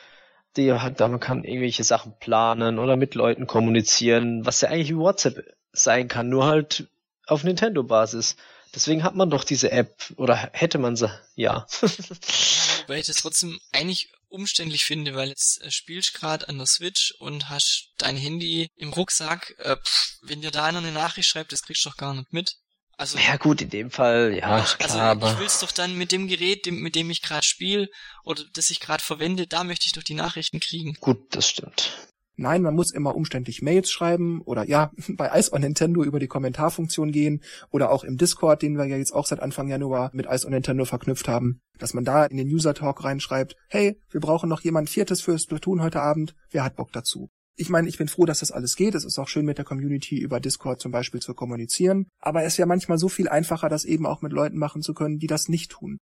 die 0.56 0.72
hat, 0.72 1.00
man 1.00 1.20
kann 1.20 1.44
irgendwelche 1.44 1.84
Sachen 1.84 2.14
planen 2.18 2.78
oder 2.78 2.96
mit 2.96 3.14
Leuten 3.14 3.46
kommunizieren, 3.46 4.44
was 4.44 4.60
ja 4.60 4.68
eigentlich 4.68 4.90
wie 4.90 4.96
WhatsApp 4.96 5.42
sein 5.72 6.08
kann, 6.08 6.28
nur 6.28 6.46
halt 6.46 6.88
auf 7.26 7.44
Nintendo-Basis. 7.44 8.36
Deswegen 8.74 9.04
hat 9.04 9.14
man 9.14 9.30
doch 9.30 9.44
diese 9.44 9.70
App 9.70 9.94
oder 10.16 10.34
hätte 10.52 10.78
man 10.78 10.96
sie, 10.96 11.10
ja. 11.34 11.66
Weil 12.86 13.00
ich 13.00 13.06
das 13.06 13.16
trotzdem 13.16 13.58
eigentlich 13.72 14.10
umständlich 14.32 14.84
finde, 14.84 15.14
weil 15.14 15.28
jetzt 15.28 15.62
äh, 15.62 15.70
spielst 15.70 16.14
gerade 16.14 16.48
an 16.48 16.58
der 16.58 16.66
Switch 16.66 17.14
und 17.18 17.48
hast 17.48 17.90
dein 17.98 18.16
Handy 18.16 18.68
im 18.76 18.92
Rucksack. 18.92 19.54
Äh, 19.58 19.76
pff, 19.76 20.18
wenn 20.22 20.40
dir 20.40 20.50
da 20.50 20.64
einer 20.64 20.78
eine 20.78 20.92
Nachricht 20.92 21.28
schreibt, 21.28 21.52
das 21.52 21.62
kriegst 21.62 21.84
du 21.84 21.90
doch 21.90 21.96
gar 21.96 22.14
nicht 22.14 22.32
mit. 22.32 22.54
Also, 22.98 23.18
ja 23.18 23.36
gut, 23.36 23.60
in 23.62 23.70
dem 23.70 23.90
Fall, 23.90 24.36
ja, 24.36 24.48
also, 24.48 24.76
klar, 24.76 25.12
aber... 25.12 25.32
Ich 25.32 25.38
will's 25.38 25.60
doch 25.60 25.72
dann 25.72 25.96
mit 25.96 26.12
dem 26.12 26.28
Gerät, 26.28 26.66
dem, 26.66 26.80
mit 26.80 26.94
dem 26.94 27.10
ich 27.10 27.22
gerade 27.22 27.44
spiele 27.44 27.88
oder 28.22 28.44
das 28.54 28.70
ich 28.70 28.80
gerade 28.80 29.02
verwende, 29.02 29.46
da 29.46 29.64
möchte 29.64 29.86
ich 29.86 29.92
doch 29.92 30.02
die 30.02 30.14
Nachrichten 30.14 30.60
kriegen. 30.60 30.94
Gut, 31.00 31.34
das 31.34 31.48
stimmt. 31.48 31.90
Nein, 32.36 32.62
man 32.62 32.74
muss 32.74 32.92
immer 32.92 33.14
umständlich 33.14 33.62
Mails 33.62 33.90
schreiben 33.90 34.40
oder 34.42 34.66
ja, 34.66 34.90
bei 35.16 35.30
Ice 35.38 35.52
on 35.52 35.60
Nintendo 35.60 36.02
über 36.02 36.18
die 36.18 36.28
Kommentarfunktion 36.28 37.12
gehen 37.12 37.42
oder 37.70 37.90
auch 37.90 38.04
im 38.04 38.16
Discord, 38.16 38.62
den 38.62 38.76
wir 38.76 38.86
ja 38.86 38.96
jetzt 38.96 39.12
auch 39.12 39.26
seit 39.26 39.40
Anfang 39.40 39.68
Januar 39.68 40.10
mit 40.14 40.26
Ice 40.26 40.46
on 40.46 40.52
Nintendo 40.52 40.84
verknüpft 40.84 41.28
haben, 41.28 41.60
dass 41.78 41.94
man 41.94 42.04
da 42.04 42.24
in 42.24 42.36
den 42.36 42.48
User 42.48 42.74
Talk 42.74 43.04
reinschreibt, 43.04 43.56
hey, 43.68 44.00
wir 44.10 44.20
brauchen 44.20 44.48
noch 44.48 44.62
jemand 44.62 44.88
Viertes 44.90 45.20
für 45.20 45.38
Splatoon 45.38 45.82
heute 45.82 46.00
Abend, 46.00 46.34
wer 46.50 46.64
hat 46.64 46.76
Bock 46.76 46.92
dazu? 46.92 47.30
Ich 47.54 47.68
meine, 47.68 47.88
ich 47.88 47.98
bin 47.98 48.08
froh, 48.08 48.24
dass 48.24 48.40
das 48.40 48.50
alles 48.50 48.76
geht. 48.76 48.94
Es 48.94 49.04
ist 49.04 49.18
auch 49.18 49.28
schön 49.28 49.44
mit 49.44 49.58
der 49.58 49.66
Community 49.66 50.18
über 50.18 50.40
Discord 50.40 50.80
zum 50.80 50.90
Beispiel 50.90 51.20
zu 51.20 51.34
kommunizieren. 51.34 52.06
Aber 52.18 52.44
es 52.44 52.56
wäre 52.56 52.66
manchmal 52.66 52.96
so 52.96 53.10
viel 53.10 53.28
einfacher, 53.28 53.68
das 53.68 53.84
eben 53.84 54.06
auch 54.06 54.22
mit 54.22 54.32
Leuten 54.32 54.56
machen 54.56 54.80
zu 54.80 54.94
können, 54.94 55.18
die 55.18 55.26
das 55.26 55.48
nicht 55.48 55.70
tun. 55.70 55.98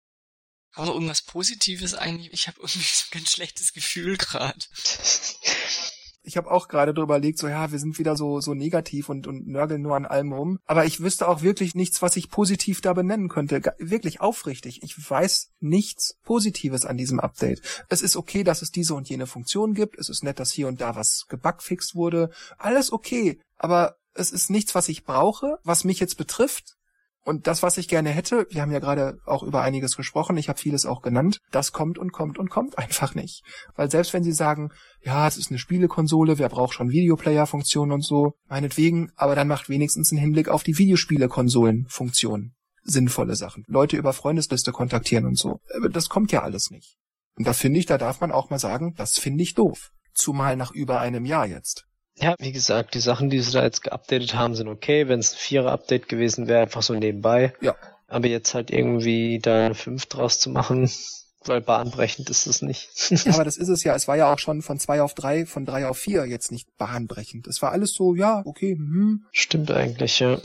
Aber 0.75 0.93
irgendwas 0.95 1.23
Positives 1.23 1.95
eigentlich? 1.95 2.33
Ich 2.33 2.47
habe 2.47 2.59
irgendwie 2.61 2.79
so 2.81 3.05
ein 3.11 3.19
ganz 3.19 3.33
schlechtes 3.33 3.73
Gefühl 3.73 4.17
gerade. 4.17 4.59
Ich 6.31 6.37
habe 6.37 6.49
auch 6.49 6.69
gerade 6.69 6.95
drüber 6.95 7.17
überlegt, 7.17 7.39
so 7.41 7.49
ja, 7.49 7.73
wir 7.73 7.81
sind 7.81 7.99
wieder 7.99 8.17
so 8.17 8.41
so 8.41 8.55
negativ 8.55 9.09
und 9.09 9.27
und 9.27 9.49
nörgeln 9.49 9.83
nur 9.83 9.97
an 9.97 10.07
allem 10.07 10.33
rum. 10.33 10.61
Aber 10.65 10.85
ich 10.85 11.01
wüsste 11.01 11.27
auch 11.27 11.43
wirklich 11.43 11.75
nichts, 11.75 12.03
was 12.03 12.17
ich 12.17 12.31
positiv 12.31 12.81
da 12.81 12.93
benennen 12.93 13.29
könnte. 13.29 13.61
Wirklich 13.81 14.21
aufrichtig. 14.21 14.85
Ich 14.85 14.95
weiß 15.11 15.51
nichts 15.59 16.19
Positives 16.23 16.87
an 16.87 16.97
diesem 16.97 17.19
Update. 17.19 17.63
Es 17.89 18.01
ist 18.01 18.15
okay, 18.15 18.45
dass 18.45 18.63
es 18.63 18.71
diese 18.71 18.95
und 18.95 19.09
jene 19.09 19.27
Funktion 19.27 19.75
gibt. 19.75 19.99
Es 19.99 20.09
ist 20.09 20.23
nett, 20.23 20.39
dass 20.39 20.53
hier 20.53 20.69
und 20.69 20.81
da 20.81 20.95
was 20.95 21.27
gebugfixt 21.29 21.97
wurde. 21.97 22.31
Alles 22.59 22.93
okay. 22.93 23.41
Aber 23.59 23.97
es 24.15 24.31
ist 24.31 24.51
nichts, 24.51 24.77
was 24.77 24.89
ich 24.89 25.03
brauche, 25.03 25.59
was 25.65 25.83
mich 25.83 25.99
jetzt 25.99 26.17
betrifft. 26.17 26.77
Und 27.23 27.47
das, 27.47 27.63
was 27.63 27.77
ich 27.77 27.87
gerne 27.87 28.11
hätte, 28.11 28.47
wir 28.51 28.63
haben 28.63 28.73
ja 28.73 28.79
gerade 28.79 29.19
auch 29.27 29.43
über 29.43 29.61
einiges 29.61 29.97
gesprochen, 29.97 30.39
ich 30.39 30.49
habe 30.49 30.59
vieles 30.59 30.87
auch 30.87 31.03
genannt, 31.03 31.41
das 31.51 31.73
kommt 31.73 31.99
und 31.99 32.13
kommt 32.13 32.39
und 32.39 32.49
kommt 32.49 32.79
einfach 32.79 33.15
nicht. 33.15 33.43
Weil 33.75 33.91
selbst 33.91 34.15
wenn 34.15 34.25
sie 34.25 34.33
sagen, 34.33 34.71
ja, 35.03 35.29
es 35.29 35.37
ist 35.37 35.51
eine 35.51 35.59
Spielekonsole, 35.59 36.39
wer 36.39 36.49
braucht 36.49 36.75
schon 36.75 36.91
Videoplayer-Funktionen 36.91 37.93
und 37.93 38.05
so, 38.05 38.33
meinetwegen, 38.49 39.11
aber 39.17 39.35
dann 39.35 39.49
macht 39.49 39.69
wenigstens 39.69 40.13
einen 40.13 40.21
Hinblick 40.21 40.49
auf 40.49 40.63
die 40.63 40.79
Videospiele-Konsolen-Funktionen 40.79 42.55
sinnvolle 42.83 43.37
Sachen. 43.37 43.65
Leute 43.67 43.97
über 43.97 44.13
Freundesliste 44.13 44.73
kontaktieren 44.73 45.27
und 45.27 45.39
so. 45.39 45.61
Das 45.93 46.09
kommt 46.09 46.33
ja 46.33 46.43
alles 46.43 46.71
nicht. 46.71 46.97
Und 47.37 47.47
da 47.47 47.53
finde 47.53 47.79
ich, 47.79 47.87
da 47.87 47.99
darf 47.99 48.21
man 48.21 48.33
auch 48.33 48.51
mal 48.51 48.59
sagen, 48.59 48.95
das 48.97 49.19
finde 49.19 49.43
ich 49.43 49.55
doof. 49.55 49.91
Zumal 50.15 50.57
nach 50.57 50.73
über 50.73 51.01
einem 51.01 51.25
Jahr 51.25 51.47
jetzt. 51.47 51.87
Ja, 52.17 52.35
wie 52.39 52.53
gesagt, 52.53 52.95
die 52.95 53.01
Sachen, 53.01 53.31
die 53.31 53.41
sie 53.41 53.53
da 53.53 53.63
jetzt 53.63 53.83
geupdatet 53.83 54.35
haben, 54.35 54.55
sind 54.55 54.69
okay. 54.69 55.09
Wenn 55.09 55.21
es 55.21 55.33
ein 55.33 55.39
Vierer-Update 55.39 56.09
gewesen 56.09 56.49
wäre, 56.49 56.63
einfach 56.63 56.83
so 56.83 56.95
nebenbei. 56.95 57.55
Ja. 57.61 57.77
Aber 58.09 58.27
jetzt 58.27 58.55
halt 58.55 58.71
irgendwie 58.71 59.39
da 59.39 59.67
eine 59.67 59.75
5 59.75 60.07
draus 60.07 60.39
zu 60.39 60.51
machen, 60.51 60.91
weil 61.45 61.61
bahnbrechend 61.61 62.29
ist 62.29 62.47
es 62.47 62.61
nicht. 62.61 62.91
ja, 63.25 63.35
aber 63.35 63.45
das 63.45 63.57
ist 63.57 63.69
es 63.69 63.85
ja. 63.85 63.95
Es 63.95 64.07
war 64.07 64.17
ja 64.17 64.33
auch 64.33 64.39
schon 64.39 64.61
von 64.63 64.79
zwei 64.79 65.01
auf 65.01 65.15
drei, 65.15 65.47
von 65.47 65.65
drei 65.65 65.87
auf 65.87 65.99
vier 65.99 66.27
jetzt 66.27 66.53
nicht 66.53 66.77
bahnbrechend. 66.77 67.47
Es 67.47 67.63
war 67.63 67.73
alles 67.73 67.95
so, 67.95 68.15
ja, 68.15 68.43
okay, 68.45 68.75
hm. 68.75 69.25
Stimmt 69.33 69.71
eigentlich, 69.71 70.21
ja. 70.21 70.39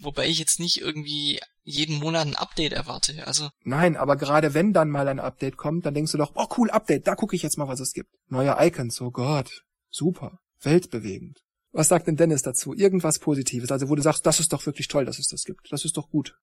Wobei 0.00 0.26
ich 0.26 0.38
jetzt 0.38 0.58
nicht 0.58 0.80
irgendwie 0.80 1.40
jeden 1.62 1.98
Monat 1.98 2.26
ein 2.26 2.36
Update 2.36 2.72
erwarte. 2.72 3.26
Also 3.26 3.48
Nein, 3.64 3.96
aber 3.96 4.16
gerade 4.16 4.54
wenn 4.54 4.72
dann 4.72 4.90
mal 4.90 5.08
ein 5.08 5.20
Update 5.20 5.56
kommt, 5.56 5.86
dann 5.86 5.94
denkst 5.94 6.12
du 6.12 6.18
doch, 6.18 6.32
oh 6.34 6.46
cool, 6.56 6.70
Update, 6.70 7.06
da 7.06 7.14
gucke 7.14 7.36
ich 7.36 7.42
jetzt 7.42 7.58
mal, 7.58 7.68
was 7.68 7.80
es 7.80 7.92
gibt. 7.92 8.10
Neue 8.28 8.56
Icons, 8.58 9.00
oh 9.00 9.10
Gott, 9.10 9.64
super 9.90 10.40
weltbewegend. 10.62 11.42
Was 11.72 11.88
sagt 11.88 12.06
denn 12.06 12.16
Dennis 12.16 12.42
dazu? 12.42 12.74
Irgendwas 12.74 13.18
Positives, 13.18 13.70
also 13.70 13.88
wo 13.88 13.94
du 13.94 14.02
sagst, 14.02 14.24
das 14.24 14.40
ist 14.40 14.52
doch 14.52 14.64
wirklich 14.64 14.88
toll, 14.88 15.04
dass 15.04 15.18
es 15.18 15.28
das 15.28 15.44
gibt. 15.44 15.70
Das 15.70 15.84
ist 15.84 15.96
doch 15.96 16.08
gut. 16.08 16.34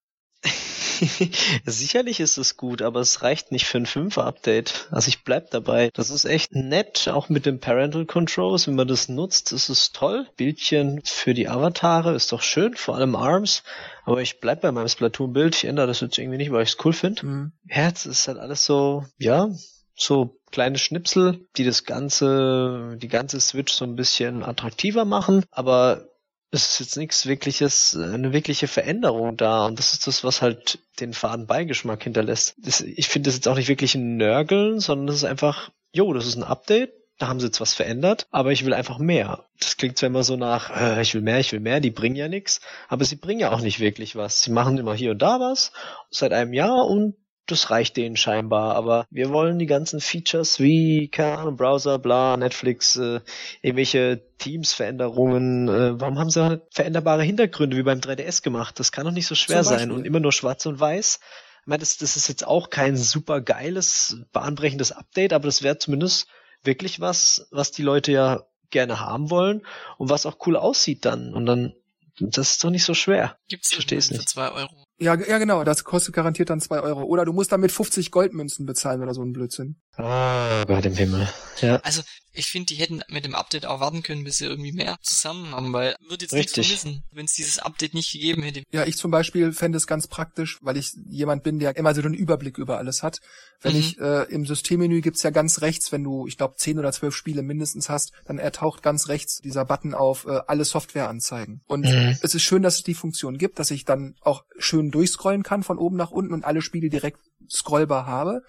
Sicherlich 1.66 2.20
ist 2.20 2.38
es 2.38 2.58
gut, 2.58 2.82
aber 2.82 3.00
es 3.00 3.24
reicht 3.24 3.52
nicht 3.52 3.66
für 3.66 3.78
ein 3.78 3.86
5er-Update. 3.86 4.90
Also 4.92 5.10
ich 5.10 5.24
bleib 5.24 5.50
dabei. 5.52 5.90
Das 5.94 6.10
ist 6.10 6.26
echt 6.26 6.54
nett, 6.54 7.08
auch 7.08 7.30
mit 7.30 7.46
den 7.46 7.60
Parental 7.60 8.06
Controls. 8.06 8.68
Wenn 8.68 8.76
man 8.76 8.88
das 8.88 9.10
nutzt, 9.10 9.52
ist 9.52 9.70
es 9.70 9.92
toll. 9.92 10.28
Bildchen 10.38 11.02
für 11.04 11.34
die 11.34 11.50
Avatare 11.50 12.14
ist 12.14 12.32
doch 12.32 12.42
schön, 12.42 12.76
vor 12.76 12.96
allem 12.96 13.16
Arms. 13.16 13.64
Aber 14.06 14.22
ich 14.22 14.40
bleib 14.40 14.62
bei 14.62 14.72
meinem 14.72 14.88
Splatoon-Bild. 14.88 15.56
Ich 15.56 15.66
ändere 15.66 15.88
das 15.88 16.02
jetzt 16.02 16.18
irgendwie 16.18 16.38
nicht, 16.38 16.52
weil 16.52 16.64
ich 16.64 16.70
es 16.70 16.86
cool 16.86 16.94
finde. 16.94 17.26
Mhm. 17.26 17.52
Herz 17.68 18.06
ist 18.06 18.28
halt 18.28 18.38
alles 18.38 18.66
so, 18.66 19.06
ja, 19.18 19.50
so 19.96 20.40
kleine 20.52 20.78
Schnipsel, 20.78 21.48
die 21.58 21.66
das 21.66 21.84
ganze, 21.86 22.98
die 22.98 23.08
ganze 23.08 23.40
Switch 23.40 23.74
so 23.74 23.86
ein 23.86 23.96
bisschen 23.96 24.44
attraktiver 24.44 25.06
machen, 25.06 25.44
aber 25.52 26.08
es 26.52 26.74
ist 26.74 26.80
jetzt 26.80 26.98
nichts 26.98 27.26
wirkliches, 27.26 27.96
eine 27.96 28.32
wirkliche 28.32 28.68
Veränderung 28.68 29.38
da 29.38 29.66
und 29.66 29.80
das 29.80 29.94
ist 29.94 30.06
das, 30.06 30.24
was 30.24 30.44
halt 30.44 30.80
den 31.00 31.14
faden 31.14 31.48
Beigeschmack 31.48 32.04
hinterlässt. 32.04 32.56
Das, 32.60 32.82
ich 32.82 33.08
finde 33.08 33.28
das 33.28 33.36
jetzt 33.36 33.48
auch 33.48 33.56
nicht 33.56 33.70
wirklich 33.70 33.96
ein 33.96 34.18
Nörgeln, 34.18 34.80
sondern 34.80 35.08
das 35.08 35.18
ist 35.18 35.24
einfach, 35.24 35.72
jo, 35.92 36.14
das 36.14 36.28
ist 36.28 36.36
ein 36.36 36.44
Update, 36.44 36.94
da 37.18 37.28
haben 37.28 37.40
sie 37.40 37.48
jetzt 37.48 37.62
was 37.62 37.74
verändert, 37.74 38.28
aber 38.30 38.52
ich 38.52 38.66
will 38.66 38.74
einfach 38.74 39.00
mehr. 39.00 39.46
Das 39.60 39.78
klingt 39.78 39.98
zwar 39.98 40.08
immer 40.08 40.24
so 40.24 40.36
nach, 40.36 40.70
äh, 40.76 41.02
ich 41.02 41.14
will 41.16 41.22
mehr, 41.22 41.40
ich 41.40 41.52
will 41.52 41.60
mehr, 41.60 41.80
die 41.80 41.92
bringen 41.92 42.16
ja 42.16 42.28
nichts, 42.28 42.62
aber 42.88 43.06
sie 43.06 43.16
bringen 43.16 43.40
ja 43.40 43.52
auch 43.52 43.62
nicht 43.62 43.80
wirklich 43.80 44.16
was. 44.16 44.44
Sie 44.44 44.52
machen 44.52 44.78
immer 44.78 44.94
hier 44.94 45.12
und 45.12 45.22
da 45.22 45.40
was 45.40 45.72
seit 46.12 46.34
einem 46.34 46.54
Jahr 46.54 46.86
und 46.86 47.16
das 47.46 47.70
reicht 47.70 47.98
denen 47.98 48.16
scheinbar, 48.16 48.76
aber 48.76 49.06
wir 49.10 49.30
wollen 49.30 49.60
die 49.60 49.66
ganzen 49.66 50.00
Features 50.00 50.60
wie, 50.60 51.10
keine 51.10 51.40
Ahnung, 51.40 51.58
Browser, 51.58 52.00
bla, 52.00 52.38
Netflix, 52.38 52.96
äh, 52.96 53.20
irgendwelche 53.62 54.22
Teams-Veränderungen, 54.38 55.68
äh, 55.68 56.00
warum 56.00 56.20
haben 56.20 56.30
sie 56.30 56.44
halt 56.44 56.62
veränderbare 56.72 57.24
Hintergründe 57.24 57.76
wie 57.76 57.84
beim 57.84 58.00
3DS 58.00 58.44
gemacht? 58.44 58.80
Das 58.80 58.92
kann 58.92 59.06
doch 59.06 59.12
nicht 59.12 59.28
so 59.28 59.36
schwer 59.36 59.64
sein 59.64 59.92
und 59.92 60.06
immer 60.06 60.22
nur 60.22 60.32
schwarz 60.32 60.66
und 60.66 60.80
weiß. 60.80 61.20
Ich 61.62 61.68
meine, 61.68 61.82
das, 61.82 61.98
das 61.98 62.16
ist 62.16 62.28
jetzt 62.28 62.46
auch 62.48 62.70
kein 62.70 62.96
super 62.96 63.42
geiles, 63.42 64.18
bahnbrechendes 64.32 64.92
Update, 64.92 65.34
aber 65.34 65.46
das 65.46 65.64
wäre 65.64 65.78
zumindest 65.78 66.28
wirklich 66.64 67.02
was, 67.02 67.48
was 67.52 67.72
die 67.72 67.84
Leute 67.84 68.12
ja 68.14 68.44
gerne 68.70 69.00
haben 69.00 69.30
wollen 69.30 69.66
und 69.98 70.10
was 70.10 70.26
auch 70.26 70.38
cool 70.48 70.56
aussieht 70.56 71.06
dann. 71.06 71.34
Und 71.34 71.46
dann, 71.46 71.74
das 72.20 72.52
ist 72.52 72.64
doch 72.64 72.70
nicht 72.70 72.86
so 72.86 72.94
schwer. 72.94 73.38
Gibt's 73.50 73.78
es 73.78 74.12
nicht. 74.12 74.22
Für 74.22 74.26
zwei 74.26 74.50
Euro 74.52 74.83
ja, 75.00 75.16
ja, 75.16 75.38
genau, 75.38 75.64
das 75.64 75.84
kostet 75.84 76.14
garantiert 76.14 76.50
dann 76.50 76.62
zwei 76.62 76.80
Euro. 76.80 77.04
Oder 77.04 77.26
du 77.26 77.34
musst 77.34 77.52
damit 77.52 77.72
50 77.72 78.12
Goldmünzen 78.12 78.66
bezahlen 78.66 79.02
oder 79.02 79.14
so 79.14 79.24
ein 79.24 79.34
Blödsinn. 79.34 79.78
Ah, 79.96 80.64
Gott 80.66 80.86
im 80.86 80.96
Himmel. 80.96 81.28
Ja. 81.62 81.78
Also, 81.78 82.02
ich 82.32 82.48
finde, 82.48 82.68
die 82.68 82.76
hätten 82.76 83.02
mit 83.10 83.26
dem 83.26 83.36
Update 83.36 83.68
auch 83.68 83.80
warten 83.80 84.02
können, 84.02 84.24
bis 84.24 84.38
sie 84.38 84.46
irgendwie 84.46 84.72
mehr 84.72 84.98
zusammen 85.02 85.52
haben, 85.52 85.72
weil 85.72 85.96
würde 86.08 86.26
jetzt 86.26 86.34
Richtig. 86.34 86.58
nichts 86.58 86.82
vermissen, 86.82 87.04
wenn 87.12 87.26
es 87.26 87.34
dieses 87.34 87.60
Update 87.60 87.94
nicht 87.94 88.12
gegeben 88.12 88.42
hätte. 88.42 88.64
Ja, 88.72 88.86
ich 88.86 88.98
zum 88.98 89.12
Beispiel 89.12 89.52
fände 89.52 89.78
es 89.78 89.86
ganz 89.86 90.08
praktisch, 90.08 90.58
weil 90.62 90.78
ich 90.78 90.94
jemand 91.06 91.44
bin, 91.44 91.60
der 91.60 91.76
immer 91.78 91.94
so 91.94 92.02
einen 92.02 92.16
Überblick 92.16 92.58
über 92.58 92.80
alles 92.80 93.04
hat. 93.04 93.20
Wenn 93.62 93.74
mhm. 93.74 93.80
ich 93.80 94.00
äh, 94.00 94.24
im 94.32 94.48
Systemmenü 94.48 95.02
gibt's 95.02 95.22
ja 95.22 95.30
ganz 95.30 95.62
rechts, 95.62 95.92
wenn 95.92 96.04
du, 96.04 96.26
ich 96.26 96.38
glaube, 96.38 96.56
zehn 96.58 96.80
oder 96.80 96.92
zwölf 96.92 97.16
Spiele 97.16 97.44
mindestens 97.44 97.88
hast, 97.88 98.14
dann 98.26 98.40
ertaucht 98.40 98.82
ganz 98.82 99.10
rechts 99.10 99.38
dieser 99.38 99.66
Button 99.66 99.94
auf 99.94 100.26
äh, 100.26 100.40
alle 100.48 100.66
Software 100.66 101.10
anzeigen. 101.10 101.62
Und 101.68 101.86
mhm. 101.86 102.18
es 102.22 102.34
ist 102.34 102.42
schön, 102.42 102.64
dass 102.64 102.78
es 102.78 102.84
die 102.84 102.96
Funktion 102.96 103.38
gibt, 103.38 103.60
dass 103.60 103.70
ich 103.70 103.86
dann 103.86 104.16
auch 104.22 104.44
schön 104.58 104.83
durchscrollen 104.92 105.44
kann 105.44 105.64
von 105.64 105.78
oben 105.78 105.98
nach 105.98 106.12
unten 106.12 106.34
und 106.34 106.46
alle 106.46 106.62
Spiele 106.62 106.90
direkt 106.90 107.20
scrollbar 107.50 108.06
habe. 108.06 108.44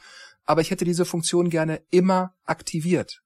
Aber 0.45 0.61
ich 0.61 0.71
hätte 0.71 0.85
diese 0.85 1.05
Funktion 1.05 1.51
gerne 1.51 1.83
immer 1.91 2.35
aktiviert. 2.45 3.23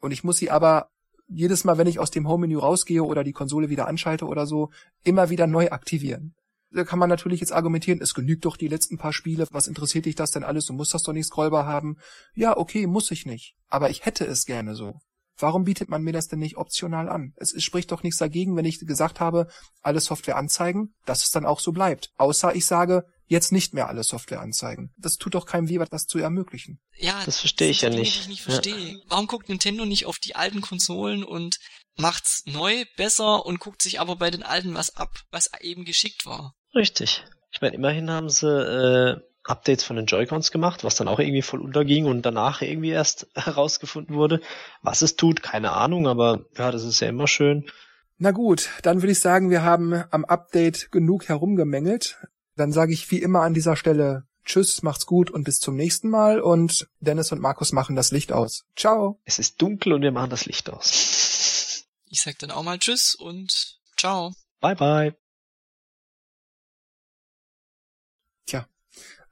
Und 0.00 0.12
ich 0.12 0.24
muss 0.24 0.36
sie 0.36 0.50
aber 0.50 0.90
jedes 1.28 1.64
Mal, 1.64 1.78
wenn 1.78 1.86
ich 1.86 1.98
aus 1.98 2.10
dem 2.10 2.28
Home-Menü 2.28 2.58
rausgehe 2.58 3.02
oder 3.02 3.24
die 3.24 3.32
Konsole 3.32 3.68
wieder 3.68 3.86
anschalte 3.88 4.26
oder 4.26 4.46
so, 4.46 4.70
immer 5.02 5.30
wieder 5.30 5.46
neu 5.46 5.70
aktivieren. 5.70 6.34
Da 6.70 6.84
kann 6.84 6.98
man 6.98 7.08
natürlich 7.08 7.40
jetzt 7.40 7.52
argumentieren, 7.52 8.00
es 8.00 8.14
genügt 8.14 8.44
doch 8.44 8.56
die 8.56 8.68
letzten 8.68 8.96
paar 8.96 9.12
Spiele, 9.12 9.46
was 9.50 9.66
interessiert 9.66 10.06
dich 10.06 10.14
das 10.14 10.30
denn 10.30 10.44
alles, 10.44 10.66
du 10.66 10.72
musst 10.72 10.94
das 10.94 11.02
doch 11.02 11.12
nicht 11.12 11.26
scrollbar 11.26 11.66
haben. 11.66 11.98
Ja, 12.34 12.56
okay, 12.56 12.86
muss 12.86 13.10
ich 13.10 13.26
nicht. 13.26 13.56
Aber 13.68 13.90
ich 13.90 14.06
hätte 14.06 14.24
es 14.24 14.46
gerne 14.46 14.74
so. 14.74 15.00
Warum 15.38 15.64
bietet 15.64 15.88
man 15.88 16.02
mir 16.02 16.12
das 16.12 16.28
denn 16.28 16.38
nicht 16.38 16.56
optional 16.56 17.08
an? 17.08 17.32
Es, 17.36 17.52
es 17.52 17.64
spricht 17.64 17.90
doch 17.90 18.02
nichts 18.02 18.18
dagegen, 18.18 18.56
wenn 18.56 18.64
ich 18.64 18.78
gesagt 18.78 19.20
habe, 19.20 19.48
alle 19.80 20.00
Software 20.00 20.36
anzeigen, 20.36 20.94
dass 21.04 21.24
es 21.24 21.30
dann 21.30 21.46
auch 21.46 21.60
so 21.60 21.72
bleibt. 21.72 22.10
Außer 22.16 22.54
ich 22.54 22.66
sage, 22.66 23.04
jetzt 23.26 23.50
nicht 23.50 23.74
mehr 23.74 23.88
alle 23.88 24.04
Software 24.04 24.40
anzeigen. 24.40 24.92
Das 24.96 25.16
tut 25.16 25.34
doch 25.34 25.46
keinem 25.46 25.68
weh, 25.68 25.78
das 25.90 26.06
zu 26.06 26.18
ermöglichen. 26.18 26.80
Ja, 26.96 27.20
das 27.24 27.40
verstehe 27.40 27.70
ich 27.70 27.80
ja 27.80 27.88
nicht. 27.88 28.20
Ich 28.20 28.28
nicht 28.28 28.42
verstehe. 28.42 28.92
Ja. 28.92 28.98
Warum 29.08 29.26
guckt 29.26 29.48
Nintendo 29.48 29.84
nicht 29.84 30.06
auf 30.06 30.18
die 30.18 30.36
alten 30.36 30.60
Konsolen 30.60 31.24
und 31.24 31.56
macht's 31.96 32.42
neu, 32.46 32.84
besser 32.96 33.44
und 33.44 33.58
guckt 33.58 33.82
sich 33.82 34.00
aber 34.00 34.16
bei 34.16 34.30
den 34.30 34.42
alten 34.42 34.74
was 34.74 34.96
ab, 34.96 35.10
was 35.30 35.50
eben 35.60 35.84
geschickt 35.84 36.26
war? 36.26 36.54
Richtig. 36.74 37.24
Ich 37.50 37.60
meine, 37.60 37.74
immerhin 37.74 38.10
haben 38.10 38.30
sie 38.30 38.46
äh, 38.46 39.20
Updates 39.44 39.84
von 39.84 39.96
den 39.96 40.06
Joy-Cons 40.06 40.50
gemacht, 40.50 40.84
was 40.84 40.94
dann 40.94 41.08
auch 41.08 41.18
irgendwie 41.18 41.42
voll 41.42 41.60
unterging 41.60 42.06
und 42.06 42.22
danach 42.22 42.62
irgendwie 42.62 42.90
erst 42.90 43.26
herausgefunden 43.34 44.14
wurde. 44.14 44.40
Was 44.82 45.02
es 45.02 45.16
tut, 45.16 45.42
keine 45.42 45.72
Ahnung, 45.72 46.06
aber 46.06 46.44
ja, 46.56 46.70
das 46.70 46.84
ist 46.84 47.00
ja 47.00 47.08
immer 47.08 47.26
schön. 47.26 47.70
Na 48.18 48.30
gut, 48.30 48.70
dann 48.82 49.02
würde 49.02 49.12
ich 49.12 49.20
sagen, 49.20 49.50
wir 49.50 49.62
haben 49.62 50.04
am 50.10 50.24
Update 50.24 50.92
genug 50.92 51.28
herumgemängelt. 51.28 52.18
Dann 52.56 52.72
sage 52.72 52.92
ich 52.92 53.10
wie 53.10 53.20
immer 53.20 53.40
an 53.42 53.54
dieser 53.54 53.76
Stelle 53.76 54.24
Tschüss, 54.44 54.82
macht's 54.82 55.06
gut 55.06 55.30
und 55.30 55.44
bis 55.44 55.60
zum 55.60 55.76
nächsten 55.76 56.08
Mal 56.08 56.40
und 56.40 56.88
Dennis 57.00 57.32
und 57.32 57.40
Markus 57.40 57.72
machen 57.72 57.96
das 57.96 58.10
Licht 58.10 58.32
aus. 58.32 58.64
Ciao. 58.76 59.20
Es 59.24 59.38
ist 59.38 59.60
dunkel 59.62 59.92
und 59.92 60.02
wir 60.02 60.12
machen 60.12 60.30
das 60.30 60.46
Licht 60.46 60.68
aus. 60.70 61.86
Ich 62.06 62.20
sag 62.22 62.38
dann 62.40 62.50
auch 62.50 62.62
mal 62.62 62.78
Tschüss 62.78 63.14
und 63.14 63.78
ciao. 63.96 64.32
Bye 64.60 64.74
bye. 64.74 65.21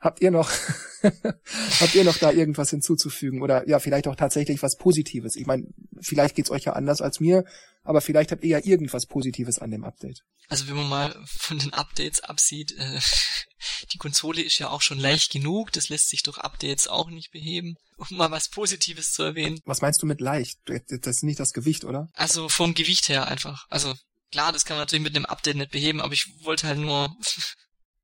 Habt 0.01 0.21
ihr 0.21 0.31
noch 0.31 0.51
habt 1.81 1.95
ihr 1.95 2.05
noch 2.05 2.19
da 2.19 2.31
irgendwas 2.31 2.71
hinzuzufügen 2.71 3.43
oder 3.43 3.69
ja, 3.69 3.79
vielleicht 3.79 4.09
auch 4.09 4.17
tatsächlich 4.17 4.63
was 4.63 4.77
Positives? 4.77 5.37
Ich 5.37 5.47
meine, 5.47 5.67
vielleicht 6.01 6.35
geht's 6.35 6.51
euch 6.51 6.65
ja 6.65 6.73
anders 6.73 7.01
als 7.01 7.21
mir, 7.21 7.45
aber 7.83 8.01
vielleicht 8.01 8.33
habt 8.33 8.45
ihr 8.45 8.51
ja 8.51 8.65
irgendwas 8.65 9.07
Positives 9.07 9.59
an 9.59 9.71
dem 9.71 9.85
Update. 9.85 10.23
Also 10.49 10.67
wenn 10.69 10.77
man 10.77 10.89
mal 10.89 11.25
von 11.27 11.59
den 11.59 11.73
Updates 11.73 12.21
absieht, 12.21 12.73
äh, 12.73 13.01
die 13.93 13.99
Konsole 13.99 14.43
ist 14.43 14.59
ja 14.59 14.69
auch 14.69 14.83
schon 14.83 14.99
leicht 14.99 15.33
genug, 15.33 15.73
das 15.73 15.89
lässt 15.89 16.09
sich 16.09 16.23
durch 16.23 16.39
Updates 16.39 16.89
auch 16.89 17.09
nicht 17.09 17.31
beheben. 17.31 17.77
Um 17.97 18.17
mal 18.17 18.31
was 18.31 18.49
Positives 18.49 19.13
zu 19.13 19.23
erwähnen. 19.23 19.61
Was 19.65 19.83
meinst 19.83 20.03
du 20.03 20.07
mit 20.07 20.21
leicht? 20.21 20.59
Das 20.65 21.17
ist 21.17 21.23
nicht 21.23 21.39
das 21.39 21.53
Gewicht, 21.53 21.85
oder? 21.85 22.09
Also 22.15 22.49
vom 22.49 22.75
Gewicht 22.75 23.09
her 23.11 23.29
einfach. 23.29 23.67
Also 23.69 23.95
klar, 24.33 24.53
das 24.53 24.65
kann 24.65 24.77
man 24.77 24.83
natürlich 24.83 25.05
mit 25.05 25.15
einem 25.15 25.27
Update 25.27 25.57
nicht 25.57 25.71
beheben, 25.71 26.01
aber 26.01 26.15
ich 26.15 26.27
wollte 26.43 26.67
halt 26.67 26.79
nur, 26.79 27.15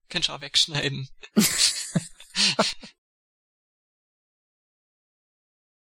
kannst 0.09 0.29
du 0.29 0.33
auch 0.33 0.41
wegschneiden. 0.41 1.09